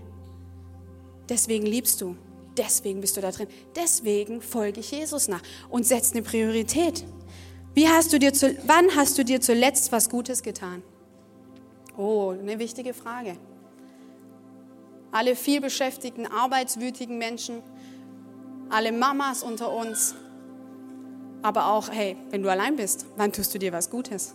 [1.28, 2.16] Deswegen liebst du,
[2.56, 7.04] deswegen bist du da drin, deswegen folge ich Jesus nach und setze eine Priorität.
[7.74, 10.82] Wie hast du dir zu, wann hast du dir zuletzt was Gutes getan?
[11.96, 13.36] Oh, eine wichtige Frage.
[15.10, 17.60] Alle vielbeschäftigten, arbeitswütigen Menschen,
[18.70, 20.14] alle Mamas unter uns,
[21.42, 24.34] aber auch, hey, wenn du allein bist, wann tust du dir was Gutes?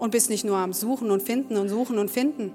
[0.00, 2.52] und bist nicht nur am Suchen und Finden und Suchen und Finden.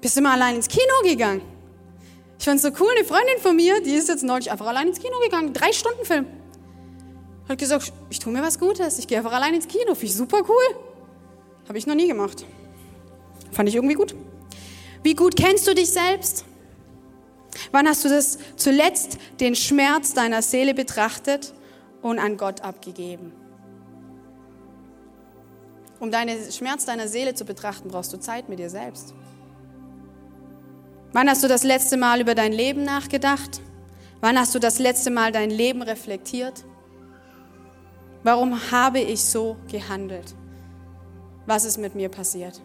[0.00, 1.40] Bist immer allein ins Kino gegangen.
[2.38, 4.88] Ich fand es so cool, eine Freundin von mir, die ist jetzt neulich einfach allein
[4.88, 6.26] ins Kino gegangen, drei Stunden Film.
[7.48, 10.14] Hat gesagt, ich tue mir was Gutes, ich gehe einfach allein ins Kino, finde ich
[10.14, 10.76] super cool.
[11.68, 12.44] Habe ich noch nie gemacht.
[13.50, 14.14] Fand ich irgendwie gut.
[15.02, 16.44] Wie gut kennst du dich selbst?
[17.70, 21.54] Wann hast du das zuletzt den Schmerz deiner Seele betrachtet
[22.02, 23.32] und an Gott abgegeben?
[26.00, 29.14] Um deinen Schmerz deiner Seele zu betrachten, brauchst du Zeit mit dir selbst.
[31.12, 33.60] Wann hast du das letzte Mal über dein Leben nachgedacht?
[34.20, 36.64] Wann hast du das letzte Mal dein Leben reflektiert?
[38.24, 40.34] Warum habe ich so gehandelt?
[41.46, 42.60] Was ist mit mir passiert?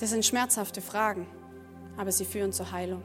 [0.00, 1.26] Das sind schmerzhafte Fragen,
[1.96, 3.02] aber sie führen zur Heilung.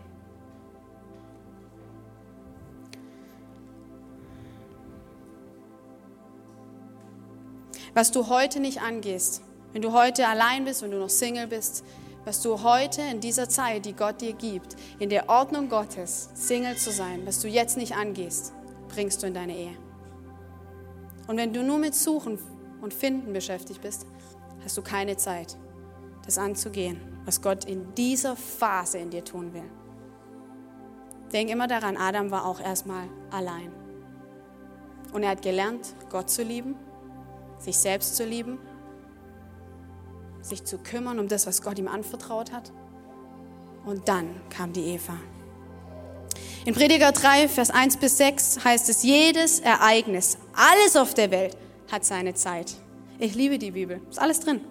[7.93, 9.41] Was du heute nicht angehst,
[9.71, 11.83] wenn du heute allein bist, wenn du noch Single bist,
[12.25, 16.77] was du heute in dieser Zeit, die Gott dir gibt, in der Ordnung Gottes, Single
[16.77, 18.53] zu sein, was du jetzt nicht angehst,
[18.87, 19.77] bringst du in deine Ehe.
[21.27, 22.39] Und wenn du nur mit Suchen
[22.81, 24.05] und Finden beschäftigt bist,
[24.63, 25.57] hast du keine Zeit,
[26.25, 29.69] das anzugehen, was Gott in dieser Phase in dir tun will.
[31.31, 33.71] Denk immer daran, Adam war auch erstmal allein.
[35.13, 36.75] Und er hat gelernt, Gott zu lieben
[37.64, 38.59] sich selbst zu lieben,
[40.41, 42.72] sich zu kümmern um das, was Gott ihm anvertraut hat.
[43.86, 45.16] Und dann kam die Eva.
[46.66, 51.57] In Prediger 3, Vers 1 bis 6 heißt es, jedes Ereignis, alles auf der Welt
[51.91, 52.74] hat seine Zeit.
[53.20, 54.61] Ich liebe die Bibel, ist alles drin.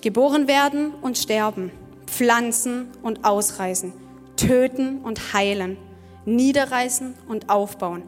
[0.00, 1.70] Geboren werden und sterben,
[2.06, 3.92] pflanzen und ausreißen,
[4.36, 5.76] töten und heilen,
[6.24, 8.04] niederreißen und aufbauen,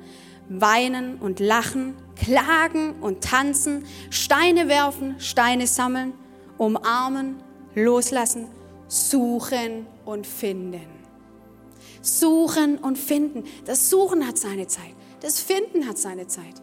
[0.49, 6.15] weinen und lachen, klagen und tanzen, Steine werfen, Steine sammeln,
[6.59, 7.43] umarmen,
[7.75, 8.49] loslassen,
[8.89, 10.87] suchen und finden.
[12.03, 13.45] Suchen und finden.
[13.65, 14.95] Das Suchen hat seine Zeit.
[15.21, 16.62] Das Finden hat seine Zeit.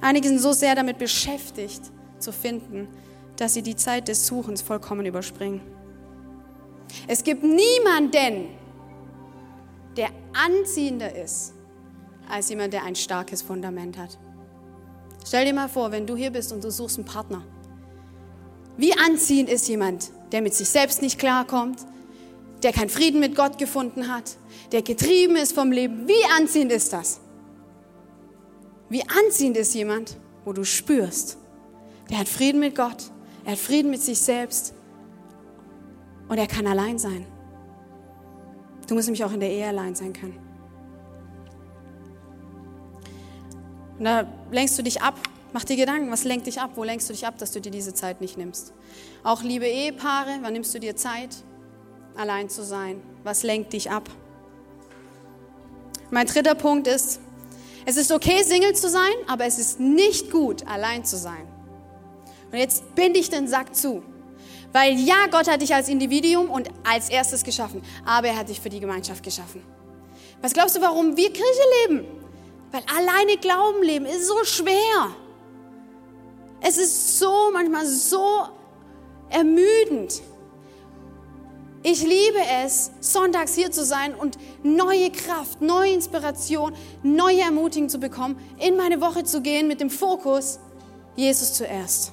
[0.00, 1.80] Einige sind so sehr damit beschäftigt
[2.18, 2.88] zu finden,
[3.36, 5.60] dass sie die Zeit des Suchens vollkommen überspringen.
[7.06, 8.48] Es gibt niemanden,
[9.96, 11.55] der anziehender ist
[12.30, 14.18] als jemand, der ein starkes Fundament hat.
[15.26, 17.42] Stell dir mal vor, wenn du hier bist und du suchst einen Partner.
[18.76, 21.80] Wie anziehend ist jemand, der mit sich selbst nicht klarkommt,
[22.62, 24.36] der keinen Frieden mit Gott gefunden hat,
[24.72, 26.06] der getrieben ist vom Leben.
[26.08, 27.20] Wie anziehend ist das?
[28.88, 31.38] Wie anziehend ist jemand, wo du spürst,
[32.08, 33.10] der hat Frieden mit Gott,
[33.44, 34.74] er hat Frieden mit sich selbst
[36.28, 37.26] und er kann allein sein.
[38.86, 40.45] Du musst nämlich auch in der Ehe allein sein können.
[43.98, 45.14] Und da lenkst du dich ab.
[45.52, 46.72] Mach dir Gedanken, was lenkt dich ab?
[46.74, 48.72] Wo lenkst du dich ab, dass du dir diese Zeit nicht nimmst?
[49.24, 51.30] Auch liebe Ehepaare, wann nimmst du dir Zeit,
[52.16, 53.00] allein zu sein?
[53.24, 54.10] Was lenkt dich ab?
[56.10, 57.20] Mein dritter Punkt ist,
[57.86, 61.46] es ist okay, Single zu sein, aber es ist nicht gut, allein zu sein.
[62.52, 64.02] Und jetzt binde ich den Sack zu.
[64.72, 68.60] Weil ja, Gott hat dich als Individuum und als erstes geschaffen, aber er hat dich
[68.60, 69.62] für die Gemeinschaft geschaffen.
[70.42, 72.06] Was glaubst du, warum wir Kirche leben?
[72.76, 75.16] Weil alleine Glauben leben ist so schwer.
[76.60, 78.48] Es ist so manchmal so
[79.30, 80.20] ermüdend.
[81.82, 87.98] Ich liebe es, sonntags hier zu sein und neue Kraft, neue Inspiration, neue Ermutigung zu
[87.98, 90.58] bekommen, in meine Woche zu gehen mit dem Fokus
[91.14, 92.12] Jesus zuerst.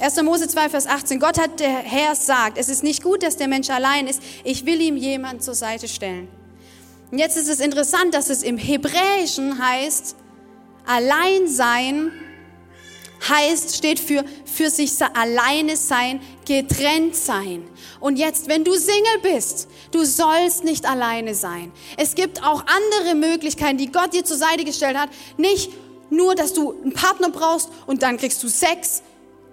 [0.00, 0.20] 1.
[0.22, 1.20] Mose 2, Vers 18.
[1.20, 4.20] Gott hat der Herr sagt, es ist nicht gut, dass der Mensch allein ist.
[4.42, 6.28] Ich will ihm jemand zur Seite stellen.
[7.16, 10.16] Und jetzt ist es interessant, dass es im Hebräischen heißt,
[10.84, 12.12] allein sein
[13.26, 17.66] heißt, steht für für sich alleine sein, getrennt sein.
[18.00, 21.72] Und jetzt, wenn du Single bist, du sollst nicht alleine sein.
[21.96, 25.08] Es gibt auch andere Möglichkeiten, die Gott dir zur Seite gestellt hat.
[25.38, 25.70] Nicht
[26.10, 29.02] nur, dass du einen Partner brauchst und dann kriegst du Sex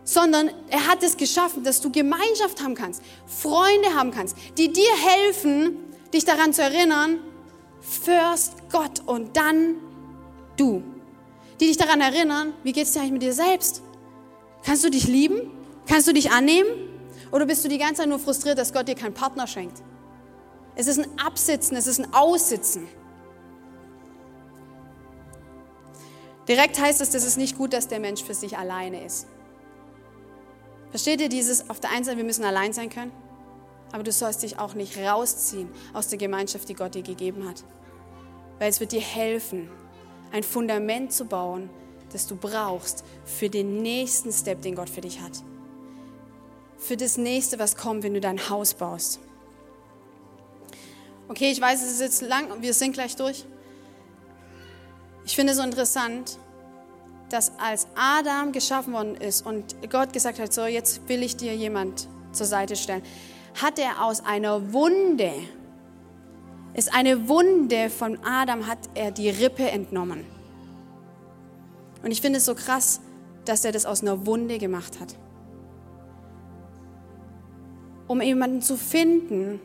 [0.04, 4.92] sondern er hat es geschaffen, dass du Gemeinschaft haben kannst, Freunde haben kannst, die dir
[4.98, 5.78] helfen,
[6.14, 7.22] dich daran zu erinnern,
[7.84, 9.76] first Gott und dann
[10.58, 10.82] du.
[11.60, 13.84] Die dich daran erinnern, wie geht es dir eigentlich mit dir selbst?
[14.64, 15.52] Kannst du dich lieben?
[15.88, 16.70] Kannst du dich annehmen?
[17.32, 19.82] Oder bist du die ganze Zeit nur frustriert, dass Gott dir keinen Partner schenkt?
[20.76, 22.88] Es ist ein Absitzen, es ist ein Aussitzen.
[26.48, 29.28] Direkt heißt es, es nicht gut, dass der Mensch für sich alleine ist.
[30.90, 33.12] Versteht ihr dieses, auf der einen Seite, wir müssen allein sein können,
[33.94, 37.64] aber du sollst dich auch nicht rausziehen aus der Gemeinschaft, die Gott dir gegeben hat.
[38.60, 39.70] Weil es wird dir helfen,
[40.32, 41.70] ein Fundament zu bauen,
[42.12, 45.44] das du brauchst für den nächsten Step, den Gott für dich hat.
[46.78, 49.20] Für das nächste, was kommt, wenn du dein Haus baust.
[51.30, 53.46] Okay, ich weiß, es ist jetzt lang und wir sind gleich durch.
[55.24, 56.40] Ich finde es so interessant,
[57.30, 61.56] dass als Adam geschaffen worden ist und Gott gesagt hat, so jetzt will ich dir
[61.56, 63.04] jemand zur Seite stellen,
[63.62, 65.32] hat er aus einer Wunde,
[66.74, 70.26] ist eine Wunde von Adam, hat er die Rippe entnommen.
[72.04, 73.00] Und ich finde es so krass,
[73.46, 75.16] dass er das aus einer Wunde gemacht hat.
[78.08, 79.60] Um jemanden zu finden,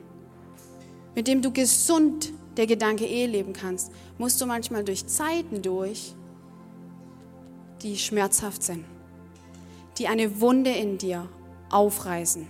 [1.15, 6.15] mit dem du gesund der Gedanke Ehe leben kannst, musst du manchmal durch Zeiten durch,
[7.83, 8.85] die schmerzhaft sind,
[9.99, 11.29] die eine Wunde in dir
[11.71, 12.47] aufreißen,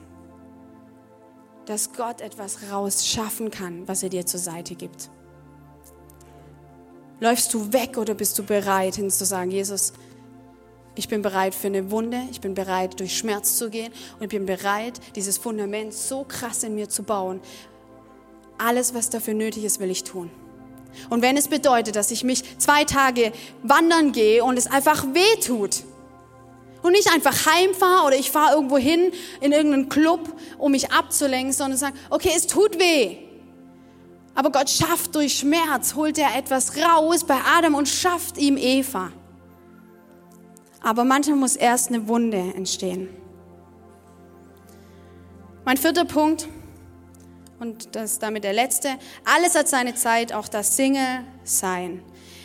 [1.69, 5.11] dass Gott etwas rausschaffen kann, was er dir zur Seite gibt.
[7.21, 9.93] Läufst du weg oder bist du bereit, hin zu sagen, Jesus,
[10.95, 14.29] ich bin bereit für eine Wunde, ich bin bereit, durch Schmerz zu gehen und ich
[14.31, 17.41] bin bereit, dieses Fundament so krass in mir zu bauen.
[18.57, 20.31] Alles, was dafür nötig ist, will ich tun.
[21.11, 25.41] Und wenn es bedeutet, dass ich mich zwei Tage wandern gehe und es einfach weh
[25.41, 25.85] tut
[26.83, 31.53] und nicht einfach heimfahre oder ich fahre irgendwo hin in irgendeinen Club, um mich abzulenken,
[31.53, 33.17] sondern sagen, okay, es tut weh.
[34.35, 39.11] Aber Gott schafft durch Schmerz, holt er etwas raus bei Adam und schafft ihm Eva.
[40.81, 43.09] Aber manchmal muss erst eine Wunde entstehen.
[45.65, 46.49] Mein vierter Punkt,
[47.59, 48.91] und das ist damit der letzte.
[49.25, 52.03] Alles hat seine Zeit, auch das Single-Sein.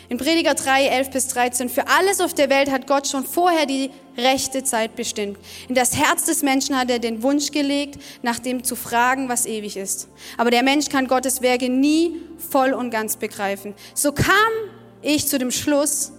[0.08, 3.66] In Prediger 3, 11 bis 13, für alles auf der Welt hat Gott schon vorher
[3.66, 5.38] die rechte Zeit bestimmt.
[5.68, 9.46] In das Herz des Menschen hat er den Wunsch gelegt, nach dem zu fragen, was
[9.46, 10.08] ewig ist.
[10.36, 13.74] Aber der Mensch kann Gottes Werke nie voll und ganz begreifen.
[13.94, 14.34] So kam
[15.02, 16.12] ich zu dem Schluss,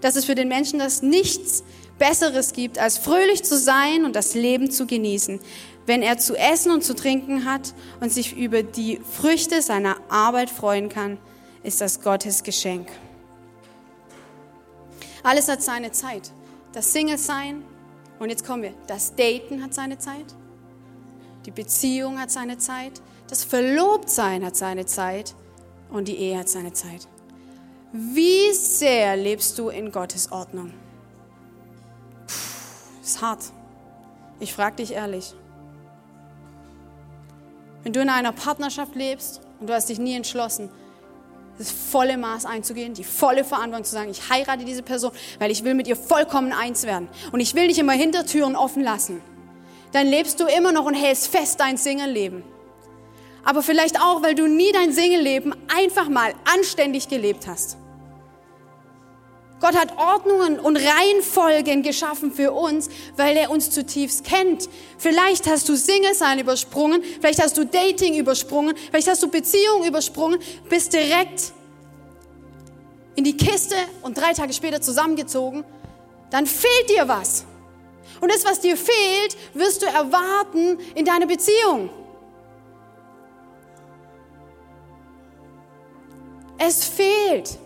[0.00, 1.62] dass es für den Menschen das nichts
[1.98, 5.38] Besseres gibt, als fröhlich zu sein und das Leben zu genießen,
[5.86, 10.50] wenn er zu essen und zu trinken hat und sich über die Früchte seiner Arbeit
[10.50, 11.18] freuen kann,
[11.62, 12.88] ist das Gottes Geschenk.
[15.22, 16.32] Alles hat seine Zeit.
[16.72, 17.62] Das Single-Sein,
[18.18, 20.34] und jetzt kommen wir, das Daten hat seine Zeit,
[21.44, 25.34] die Beziehung hat seine Zeit, das Verlobtsein hat seine Zeit
[25.90, 27.08] und die Ehe hat seine Zeit.
[27.92, 30.72] Wie sehr lebst du in Gottes Ordnung?
[32.26, 33.52] Puh, ist hart.
[34.40, 35.34] Ich frage dich ehrlich.
[37.82, 40.70] Wenn du in einer Partnerschaft lebst und du hast dich nie entschlossen,
[41.58, 45.64] das volle Maß einzugehen, die volle Verantwortung zu sagen, ich heirate diese Person, weil ich
[45.64, 49.22] will mit ihr vollkommen eins werden und ich will nicht immer Hintertüren offen lassen,
[49.92, 52.42] dann lebst du immer noch und hältst fest dein Single-Leben.
[53.44, 57.76] Aber vielleicht auch, weil du nie dein Single-Leben einfach mal anständig gelebt hast.
[59.62, 64.68] Gott hat Ordnungen und Reihenfolgen geschaffen für uns, weil er uns zutiefst kennt.
[64.98, 70.40] Vielleicht hast du Single-Sein übersprungen, vielleicht hast du Dating übersprungen, vielleicht hast du Beziehung übersprungen,
[70.68, 71.52] bist direkt
[73.14, 75.64] in die Kiste und drei Tage später zusammengezogen.
[76.30, 77.44] Dann fehlt dir was.
[78.20, 81.88] Und das, was dir fehlt, wirst du erwarten in deiner Beziehung.
[86.58, 87.61] Es fehlt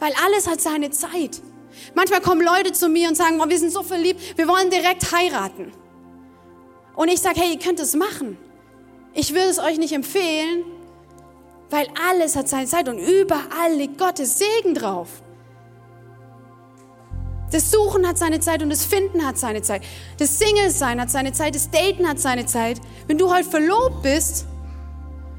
[0.00, 1.40] weil alles hat seine Zeit.
[1.94, 5.12] Manchmal kommen Leute zu mir und sagen, oh, wir sind so verliebt, wir wollen direkt
[5.12, 5.72] heiraten.
[6.96, 8.36] Und ich sage, hey, ihr könnt es machen.
[9.14, 10.64] Ich würde es euch nicht empfehlen,
[11.70, 15.08] weil alles hat seine Zeit und überall liegt Gottes Segen drauf.
[17.50, 19.82] Das Suchen hat seine Zeit und das Finden hat seine Zeit.
[20.18, 22.78] Das Single-Sein hat seine Zeit, das Daten hat seine Zeit.
[23.06, 24.46] Wenn du heute verlobt bist,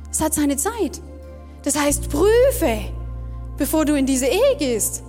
[0.10, 1.02] es hat seine Zeit.
[1.64, 2.92] Das heißt, prüfe,
[3.60, 5.04] bevor du in diese Ehe gehst.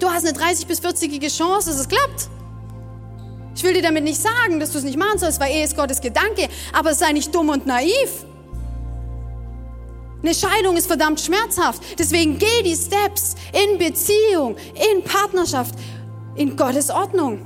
[0.00, 2.28] Du hast eine 30 bis 40-ige Chance, dass es klappt.
[3.54, 5.76] Ich will dir damit nicht sagen, dass du es nicht machen sollst, weil Ehe ist
[5.76, 8.24] Gottes Gedanke, aber sei nicht dumm und naiv.
[10.22, 11.82] Eine Scheidung ist verdammt schmerzhaft.
[11.98, 14.56] Deswegen geh die Steps in Beziehung,
[14.92, 15.74] in Partnerschaft,
[16.34, 17.44] in Gottes Ordnung.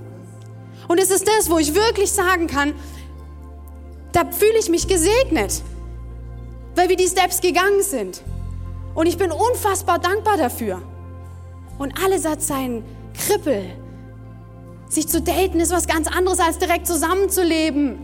[0.87, 2.75] Und es ist das, wo ich wirklich sagen kann,
[4.13, 5.63] da fühle ich mich gesegnet,
[6.77, 8.23] weil wir die Steps gegangen sind.
[8.99, 10.83] Und ich bin unfassbar dankbar dafür.
[11.79, 12.83] Und alles hat seinen
[13.15, 13.71] Krippel.
[14.89, 17.97] Sich zu daten ist was ganz anderes, als direkt zusammenzuleben.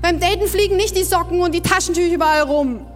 [0.00, 2.86] Beim Daten fliegen nicht die Socken und die Taschentücher überall rum.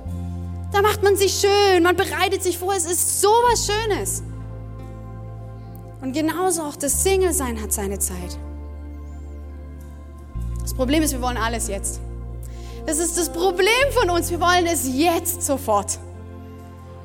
[0.71, 4.23] Da macht man sich schön, man bereitet sich vor, es ist so was Schönes.
[6.03, 8.39] Und genauso auch das Single-Sein hat seine Zeit.
[10.63, 12.01] Das Problem ist, wir wollen alles jetzt.
[12.87, 15.99] Das ist das Problem von uns, wir wollen es jetzt sofort.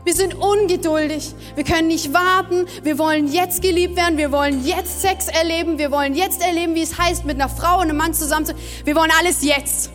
[0.05, 1.33] Wir sind ungeduldig.
[1.55, 2.67] Wir können nicht warten.
[2.83, 4.17] Wir wollen jetzt geliebt werden.
[4.17, 5.79] Wir wollen jetzt Sex erleben.
[5.79, 8.53] Wir wollen jetzt erleben, wie es heißt, mit einer Frau und einem Mann zusammen zu.
[8.83, 9.89] Wir wollen alles jetzt.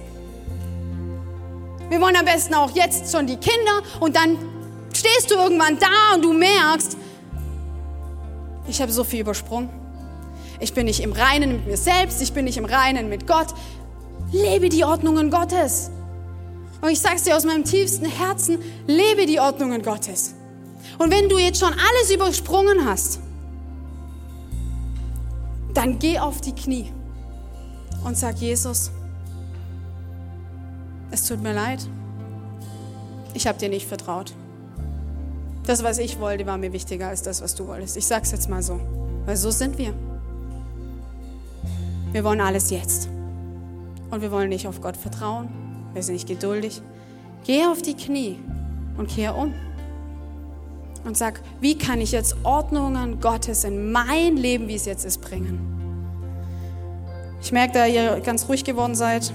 [1.89, 4.37] Wir wollen am besten auch jetzt schon die Kinder und dann
[4.93, 6.97] stehst du irgendwann da und du merkst,
[8.69, 9.71] ich habe so viel übersprungen.
[10.59, 12.21] Ich bin nicht im Reinen mit mir selbst.
[12.21, 13.49] Ich bin nicht im Reinen mit Gott.
[14.33, 15.91] Lebe die Ordnungen Gottes.
[16.81, 20.35] Und ich sage es dir aus meinem tiefsten Herzen, lebe die Ordnungen Gottes.
[20.99, 23.20] Und wenn du jetzt schon alles übersprungen hast,
[25.74, 26.93] dann geh auf die Knie
[28.05, 28.91] und sag Jesus,
[31.11, 31.87] es tut mir leid,
[33.35, 34.33] ich habe dir nicht vertraut.
[35.64, 37.97] Das, was ich wollte, war mir wichtiger als das, was du wolltest.
[37.97, 38.81] Ich sag's jetzt mal so,
[39.26, 39.95] weil so sind wir.
[42.12, 43.09] Wir wollen alles jetzt.
[44.11, 45.60] Und wir wollen nicht auf Gott vertrauen
[45.93, 46.82] wir sind nicht geduldig.
[47.45, 48.38] Geh auf die Knie
[48.97, 49.55] und kehre um.
[51.05, 55.20] Und sag, wie kann ich jetzt Ordnungen Gottes in mein Leben, wie es jetzt ist,
[55.22, 55.59] bringen?
[57.43, 59.32] Ich merke, da ihr ganz ruhig geworden seid,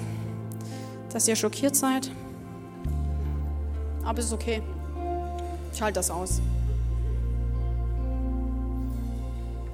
[1.12, 2.12] dass ihr schockiert seid.
[4.04, 4.62] Aber es ist okay.
[5.74, 6.40] Ich halte das aus.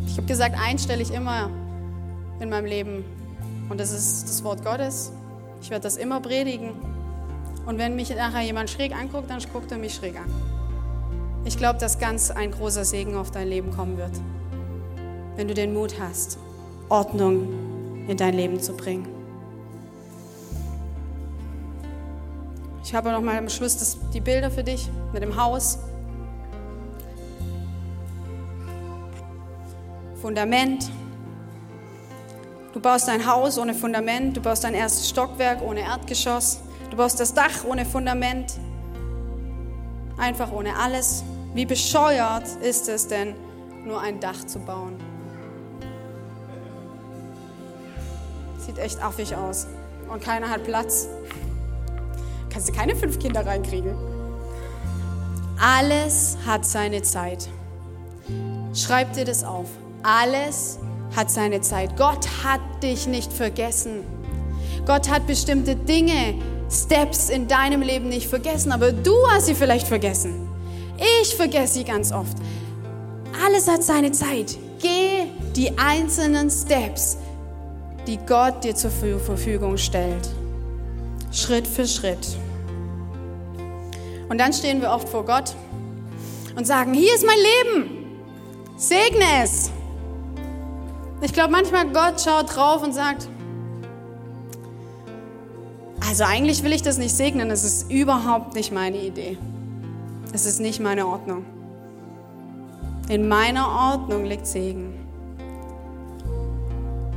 [0.08, 1.50] Ich habe gesagt, eins stelle ich immer
[2.40, 3.04] in meinem Leben.
[3.70, 5.12] Und das ist das Wort Gottes.
[5.62, 6.72] Ich werde das immer predigen.
[7.66, 10.32] Und wenn mich nachher jemand schräg anguckt, dann guckt er mich schräg an.
[11.46, 14.12] Ich glaube, dass ganz ein großer Segen auf dein Leben kommen wird,
[15.36, 16.38] wenn du den Mut hast,
[16.90, 19.08] Ordnung in dein Leben zu bringen.
[22.84, 25.78] Ich habe noch mal am Schluss das, die Bilder für dich mit dem Haus.
[30.22, 30.92] Fundament,
[32.74, 37.20] Du baust ein Haus ohne Fundament, du baust dein erstes Stockwerk ohne Erdgeschoss, du baust
[37.20, 38.54] das Dach ohne Fundament,
[40.18, 41.24] einfach ohne alles.
[41.54, 43.36] Wie bescheuert ist es denn,
[43.84, 44.96] nur ein Dach zu bauen?
[48.58, 49.68] Sieht echt affig aus
[50.10, 51.10] und keiner hat Platz.
[52.50, 53.98] Kannst du keine fünf Kinder reinkriegen.
[55.60, 57.50] Alles hat seine Zeit.
[58.74, 59.68] Schreib dir das auf.
[60.04, 60.80] Alles
[61.16, 61.98] hat seine Zeit.
[61.98, 64.04] Gott hat dich nicht vergessen.
[64.86, 66.36] Gott hat bestimmte Dinge,
[66.70, 70.48] Steps in deinem Leben nicht vergessen, aber du hast sie vielleicht vergessen.
[71.22, 72.38] Ich vergesse sie ganz oft.
[73.46, 74.58] Alles hat seine Zeit.
[74.82, 77.18] Geh die einzelnen Steps,
[78.08, 80.30] die Gott dir zur Verfügung stellt.
[81.32, 82.38] Schritt für Schritt.
[84.30, 85.54] Und dann stehen wir oft vor Gott
[86.56, 88.02] und sagen, hier ist mein Leben.
[88.78, 89.72] Segne es.
[91.22, 93.28] Ich glaube, manchmal Gott schaut drauf und sagt,
[96.10, 99.38] also eigentlich will ich das nicht segnen, es ist überhaupt nicht meine Idee.
[100.34, 101.46] Es ist nicht meine Ordnung.
[103.08, 104.98] In meiner Ordnung liegt Segen.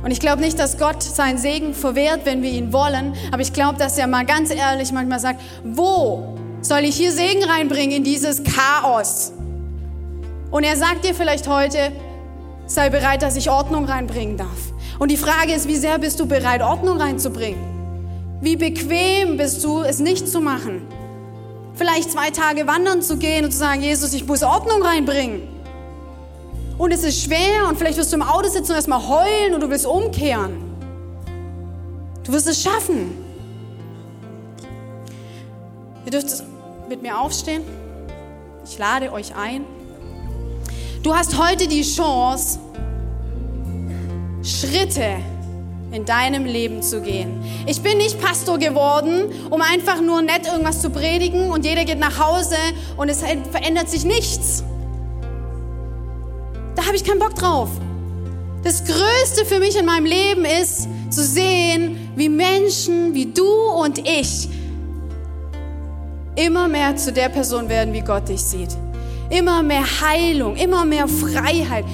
[0.03, 3.53] Und ich glaube nicht, dass Gott seinen Segen verwehrt, wenn wir ihn wollen, aber ich
[3.53, 8.03] glaube, dass er mal ganz ehrlich manchmal sagt, wo soll ich hier Segen reinbringen in
[8.03, 9.31] dieses Chaos?
[10.51, 11.91] Und er sagt dir vielleicht heute,
[12.67, 14.73] sei bereit, dass ich Ordnung reinbringen darf.
[14.99, 17.59] Und die Frage ist, wie sehr bist du bereit, Ordnung reinzubringen?
[18.41, 20.87] Wie bequem bist du, es nicht zu machen?
[21.73, 25.47] Vielleicht zwei Tage wandern zu gehen und zu sagen, Jesus, ich muss Ordnung reinbringen.
[26.77, 29.61] Und es ist schwer und vielleicht wirst du im Auto sitzen und erstmal heulen und
[29.61, 30.63] du willst umkehren.
[32.23, 33.17] Du wirst es schaffen.
[36.05, 36.43] Ihr dürft
[36.89, 37.63] mit mir aufstehen.
[38.65, 39.65] Ich lade euch ein.
[41.05, 42.57] Du hast heute die Chance,
[44.41, 45.17] Schritte
[45.91, 47.43] in deinem Leben zu gehen.
[47.67, 51.99] Ich bin nicht Pastor geworden, um einfach nur nett irgendwas zu predigen und jeder geht
[51.99, 52.55] nach Hause
[52.97, 54.63] und es verändert sich nichts.
[56.75, 57.69] Da habe ich keinen Bock drauf.
[58.63, 63.99] Das Größte für mich in meinem Leben ist zu sehen, wie Menschen wie du und
[63.99, 64.49] ich
[66.35, 68.75] immer mehr zu der Person werden, wie Gott dich sieht.
[69.29, 71.85] Immer mehr Heilung, immer mehr Freiheit.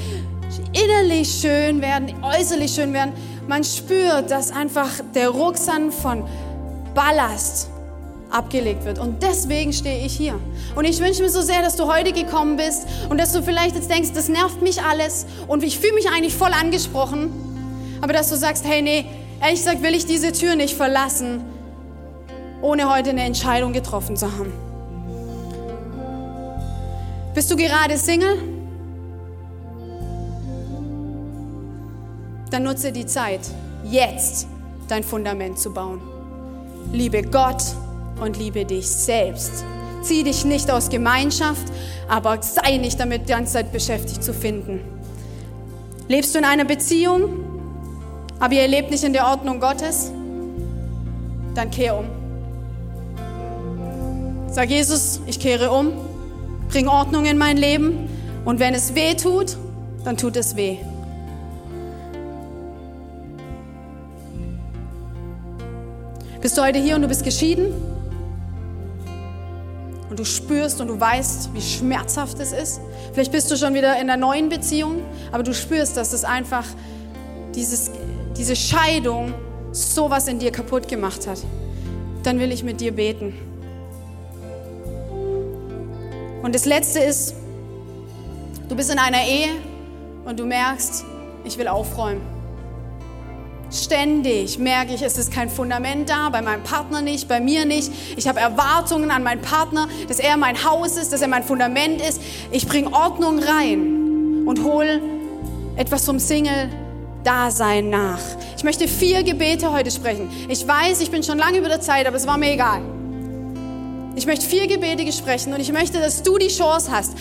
[0.73, 3.13] Innerlich schön werden, äußerlich schön werden.
[3.47, 6.23] Man spürt, dass einfach der Rucksack von
[6.93, 7.69] Ballast
[8.29, 8.99] abgelegt wird.
[8.99, 10.39] Und deswegen stehe ich hier.
[10.75, 13.75] Und ich wünsche mir so sehr, dass du heute gekommen bist und dass du vielleicht
[13.75, 17.31] jetzt denkst, das nervt mich alles und ich fühle mich eigentlich voll angesprochen.
[18.01, 19.05] Aber dass du sagst, hey, nee,
[19.41, 21.43] ehrlich gesagt will ich diese Tür nicht verlassen,
[22.61, 24.70] ohne heute eine Entscheidung getroffen zu haben.
[27.33, 28.37] Bist du gerade Single?
[32.49, 33.39] Dann nutze die Zeit,
[33.85, 34.47] jetzt
[34.89, 36.01] dein Fundament zu bauen.
[36.91, 37.63] Liebe Gott
[38.19, 39.63] und liebe dich selbst.
[40.01, 41.71] Zieh dich nicht aus Gemeinschaft,
[42.09, 44.81] aber sei nicht damit die ganze Zeit beschäftigt zu finden.
[46.09, 47.29] Lebst du in einer Beziehung,
[48.39, 50.11] aber ihr lebt nicht in der Ordnung Gottes?
[51.55, 52.05] Dann kehr um.
[54.49, 56.10] Sag Jesus, ich kehre um
[56.71, 58.07] Bring Ordnung in mein Leben.
[58.45, 59.57] Und wenn es weh tut,
[60.05, 60.77] dann tut es weh.
[66.41, 67.73] Bist du heute hier und du bist geschieden?
[70.09, 72.81] Und du spürst und du weißt, wie schmerzhaft es ist?
[73.13, 76.65] Vielleicht bist du schon wieder in einer neuen Beziehung, aber du spürst, dass es einfach
[77.53, 77.91] dieses,
[78.37, 79.33] diese Scheidung
[79.71, 81.39] sowas in dir kaputt gemacht hat.
[82.23, 83.50] Dann will ich mit dir beten.
[86.41, 87.35] Und das Letzte ist,
[88.67, 89.49] du bist in einer Ehe
[90.25, 91.05] und du merkst,
[91.43, 92.21] ich will aufräumen.
[93.71, 97.89] Ständig merke ich, es ist kein Fundament da, bei meinem Partner nicht, bei mir nicht.
[98.17, 102.01] Ich habe Erwartungen an meinen Partner, dass er mein Haus ist, dass er mein Fundament
[102.01, 102.21] ist.
[102.51, 105.01] Ich bringe Ordnung rein und hole
[105.77, 108.19] etwas vom Single-Dasein nach.
[108.57, 110.29] Ich möchte vier Gebete heute sprechen.
[110.49, 112.81] Ich weiß, ich bin schon lange über der Zeit, aber es war mir egal.
[114.15, 117.13] Ich möchte vier Gebete sprechen und ich möchte, dass du die Chance hast,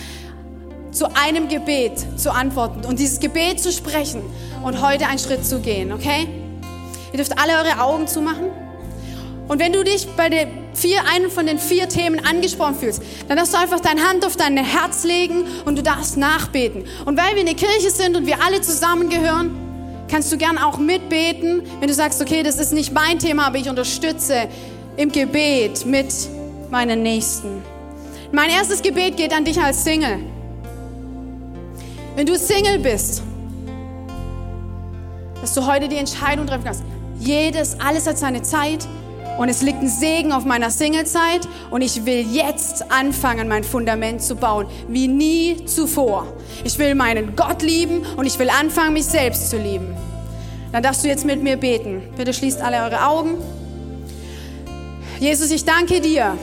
[0.91, 4.21] zu einem Gebet zu antworten und dieses Gebet zu sprechen
[4.61, 6.27] und heute einen Schritt zu gehen, okay?
[7.13, 8.47] Ihr dürft alle eure Augen zumachen.
[9.47, 13.37] Und wenn du dich bei den vier, einen von den vier Themen angesprochen fühlst, dann
[13.37, 16.85] darfst du einfach deine Hand auf dein Herz legen und du darfst nachbeten.
[17.05, 19.51] Und weil wir eine Kirche sind und wir alle zusammengehören,
[20.09, 23.57] kannst du gern auch mitbeten, wenn du sagst, okay, das ist nicht mein Thema, aber
[23.57, 24.47] ich unterstütze
[24.97, 26.13] im Gebet mit
[26.71, 27.61] meinen Nächsten.
[28.31, 30.19] Mein erstes Gebet geht an dich als Single.
[32.15, 33.21] Wenn du Single bist,
[35.41, 36.83] dass du heute die Entscheidung treffen kannst.
[37.19, 38.87] Jedes, alles hat seine Zeit
[39.37, 44.21] und es liegt ein Segen auf meiner Singlezeit und ich will jetzt anfangen, mein Fundament
[44.21, 46.27] zu bauen, wie nie zuvor.
[46.63, 49.95] Ich will meinen Gott lieben und ich will anfangen, mich selbst zu lieben.
[50.71, 52.03] Dann darfst du jetzt mit mir beten.
[52.15, 53.37] Bitte schließt alle eure Augen.
[55.19, 56.37] Jesus, ich danke dir.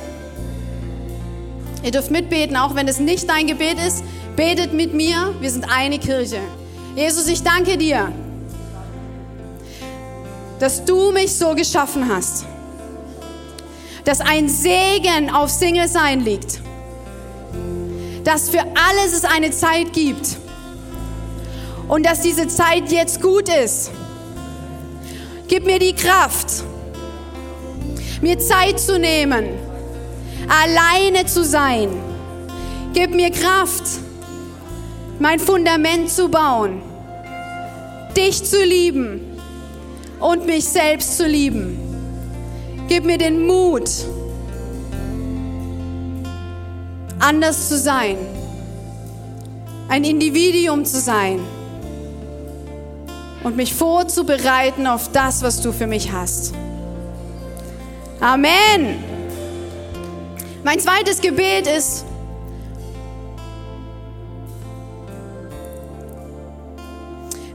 [1.82, 4.02] Ihr dürft mitbeten, auch wenn es nicht dein Gebet ist.
[4.36, 5.34] Betet mit mir.
[5.40, 6.40] Wir sind eine Kirche.
[6.96, 8.12] Jesus, ich danke dir,
[10.58, 12.44] dass du mich so geschaffen hast
[14.08, 16.60] dass ein Segen auf Single sein liegt.
[18.24, 20.38] Dass für alles es eine Zeit gibt.
[21.88, 23.90] Und dass diese Zeit jetzt gut ist.
[25.46, 26.64] Gib mir die Kraft,
[28.22, 29.50] mir Zeit zu nehmen,
[30.48, 31.90] alleine zu sein.
[32.94, 33.84] Gib mir Kraft,
[35.18, 36.80] mein Fundament zu bauen,
[38.16, 39.20] dich zu lieben
[40.20, 41.78] und mich selbst zu lieben.
[42.88, 43.90] Gib mir den Mut,
[47.18, 48.16] anders zu sein,
[49.88, 51.40] ein Individuum zu sein
[53.44, 56.54] und mich vorzubereiten auf das, was du für mich hast.
[58.20, 59.07] Amen.
[60.64, 62.04] Mein zweites Gebet ist,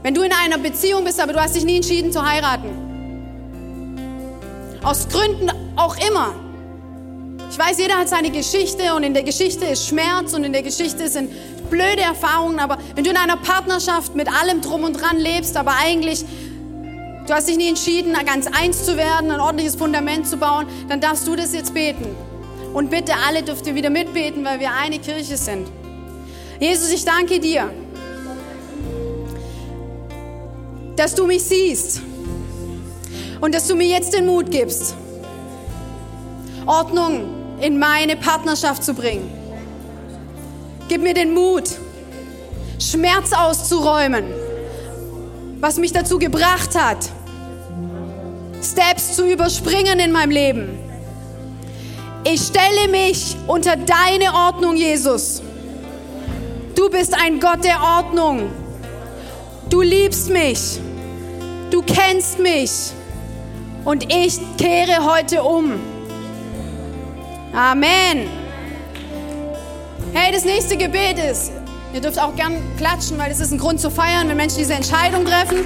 [0.02, 2.70] wenn du in einer Beziehung bist, aber du hast dich nie entschieden zu heiraten,
[4.82, 6.34] aus Gründen auch immer.
[7.50, 10.62] Ich weiß, jeder hat seine Geschichte und in der Geschichte ist Schmerz und in der
[10.62, 11.30] Geschichte sind
[11.70, 15.74] blöde Erfahrungen, aber wenn du in einer Partnerschaft mit allem drum und dran lebst, aber
[15.76, 16.24] eigentlich
[17.26, 21.00] du hast dich nie entschieden, ganz eins zu werden, ein ordentliches Fundament zu bauen, dann
[21.00, 22.33] darfst du das jetzt beten.
[22.74, 25.68] Und bitte alle dürft ihr wieder mitbeten, weil wir eine Kirche sind.
[26.58, 27.70] Jesus, ich danke dir,
[30.96, 32.02] dass du mich siehst
[33.40, 34.96] und dass du mir jetzt den Mut gibst,
[36.66, 39.30] Ordnung in meine Partnerschaft zu bringen.
[40.88, 41.70] Gib mir den Mut,
[42.80, 44.24] Schmerz auszuräumen,
[45.60, 47.08] was mich dazu gebracht hat,
[48.62, 50.83] Steps zu überspringen in meinem Leben.
[52.26, 55.42] Ich stelle mich unter deine Ordnung, Jesus.
[56.74, 58.50] Du bist ein Gott der Ordnung.
[59.68, 60.80] Du liebst mich.
[61.70, 62.70] Du kennst mich
[63.84, 65.72] und ich kehre heute um.
[67.52, 68.30] Amen.
[70.14, 71.52] Hey, das nächste Gebet ist,
[71.92, 74.72] ihr dürft auch gern klatschen, weil es ist ein Grund zu feiern, wenn Menschen diese
[74.72, 75.58] Entscheidung treffen.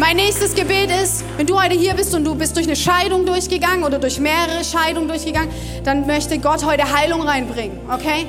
[0.00, 3.26] Mein nächstes Gebet ist, wenn du heute hier bist und du bist durch eine Scheidung
[3.26, 5.50] durchgegangen oder durch mehrere Scheidungen durchgegangen,
[5.84, 8.24] dann möchte Gott heute Heilung reinbringen, okay?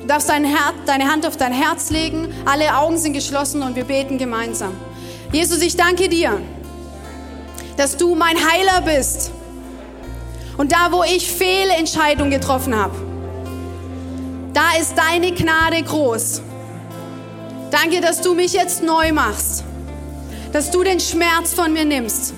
[0.00, 3.76] Du darfst dein Herz, deine Hand auf dein Herz legen, alle Augen sind geschlossen und
[3.76, 4.72] wir beten gemeinsam.
[5.30, 6.40] Jesus, ich danke dir,
[7.76, 9.30] dass du mein Heiler bist.
[10.56, 12.96] Und da, wo ich Fehlentscheidungen getroffen habe,
[14.52, 16.42] da ist deine Gnade groß.
[17.70, 19.64] Danke, dass du mich jetzt neu machst,
[20.52, 22.34] dass du den Schmerz von mir nimmst,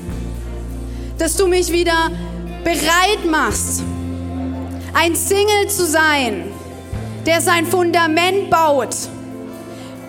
[1.19, 2.11] dass du mich wieder
[2.65, 3.83] bereit machst,
[4.95, 6.45] ein Single zu sein,
[7.27, 8.97] der sein Fundament baut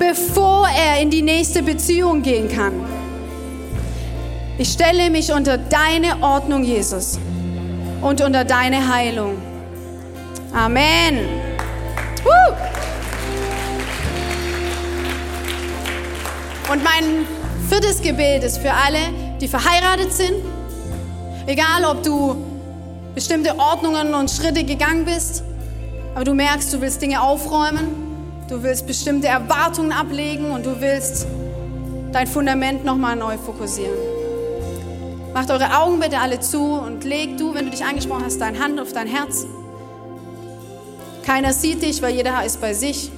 [0.03, 2.73] bevor er in die nächste Beziehung gehen kann.
[4.57, 7.19] Ich stelle mich unter deine Ordnung, Jesus,
[8.01, 9.37] und unter deine Heilung.
[10.53, 11.52] Amen.
[16.71, 17.25] Und mein
[17.69, 18.99] viertes Gebet ist für alle,
[19.39, 20.43] die verheiratet sind.
[21.45, 22.35] Egal, ob du
[23.13, 25.43] bestimmte Ordnungen und Schritte gegangen bist,
[26.15, 28.03] aber du merkst, du willst Dinge aufräumen
[28.53, 31.25] Du willst bestimmte Erwartungen ablegen und du willst
[32.11, 33.95] dein Fundament nochmal neu fokussieren.
[35.33, 38.59] Macht eure Augen bitte alle zu und leg du, wenn du dich angesprochen hast, deine
[38.59, 39.45] Hand auf dein Herz.
[41.25, 43.11] Keiner sieht dich, weil jeder ist bei sich.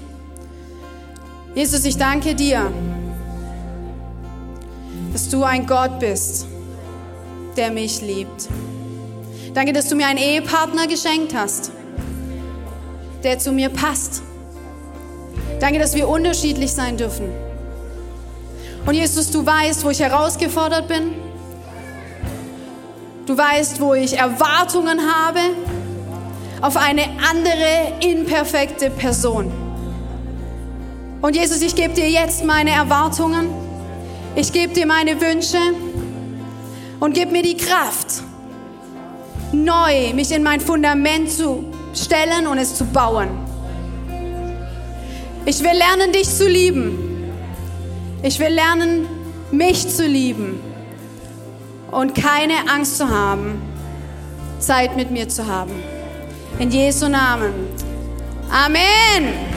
[1.55, 2.71] Jesus, ich danke dir,
[5.15, 6.45] dass du ein Gott bist,
[7.55, 8.49] der mich liebt.
[9.53, 11.71] Danke, dass du mir einen Ehepartner geschenkt hast,
[13.23, 14.21] der zu mir passt
[15.59, 17.29] Danke, dass wir unterschiedlich sein dürfen.
[18.85, 21.13] Und Jesus, du weißt, wo ich herausgefordert bin.
[23.25, 25.39] Du weißt, wo ich Erwartungen habe
[26.61, 29.51] auf eine andere, imperfekte Person.
[31.21, 33.64] Und Jesus, ich gebe dir jetzt meine Erwartungen.
[34.37, 35.57] Ich gebe dir meine Wünsche
[36.99, 38.21] und gib mir die Kraft,
[39.53, 41.63] neu mich in mein Fundament zu
[41.93, 43.29] stellen und es zu bauen.
[45.45, 47.31] Ich will lernen, dich zu lieben.
[48.23, 49.07] Ich will lernen,
[49.51, 50.59] mich zu lieben
[51.91, 53.61] und keine Angst zu haben,
[54.59, 55.71] Zeit mit mir zu haben.
[56.59, 57.53] In Jesu Namen.
[58.49, 59.54] Amen.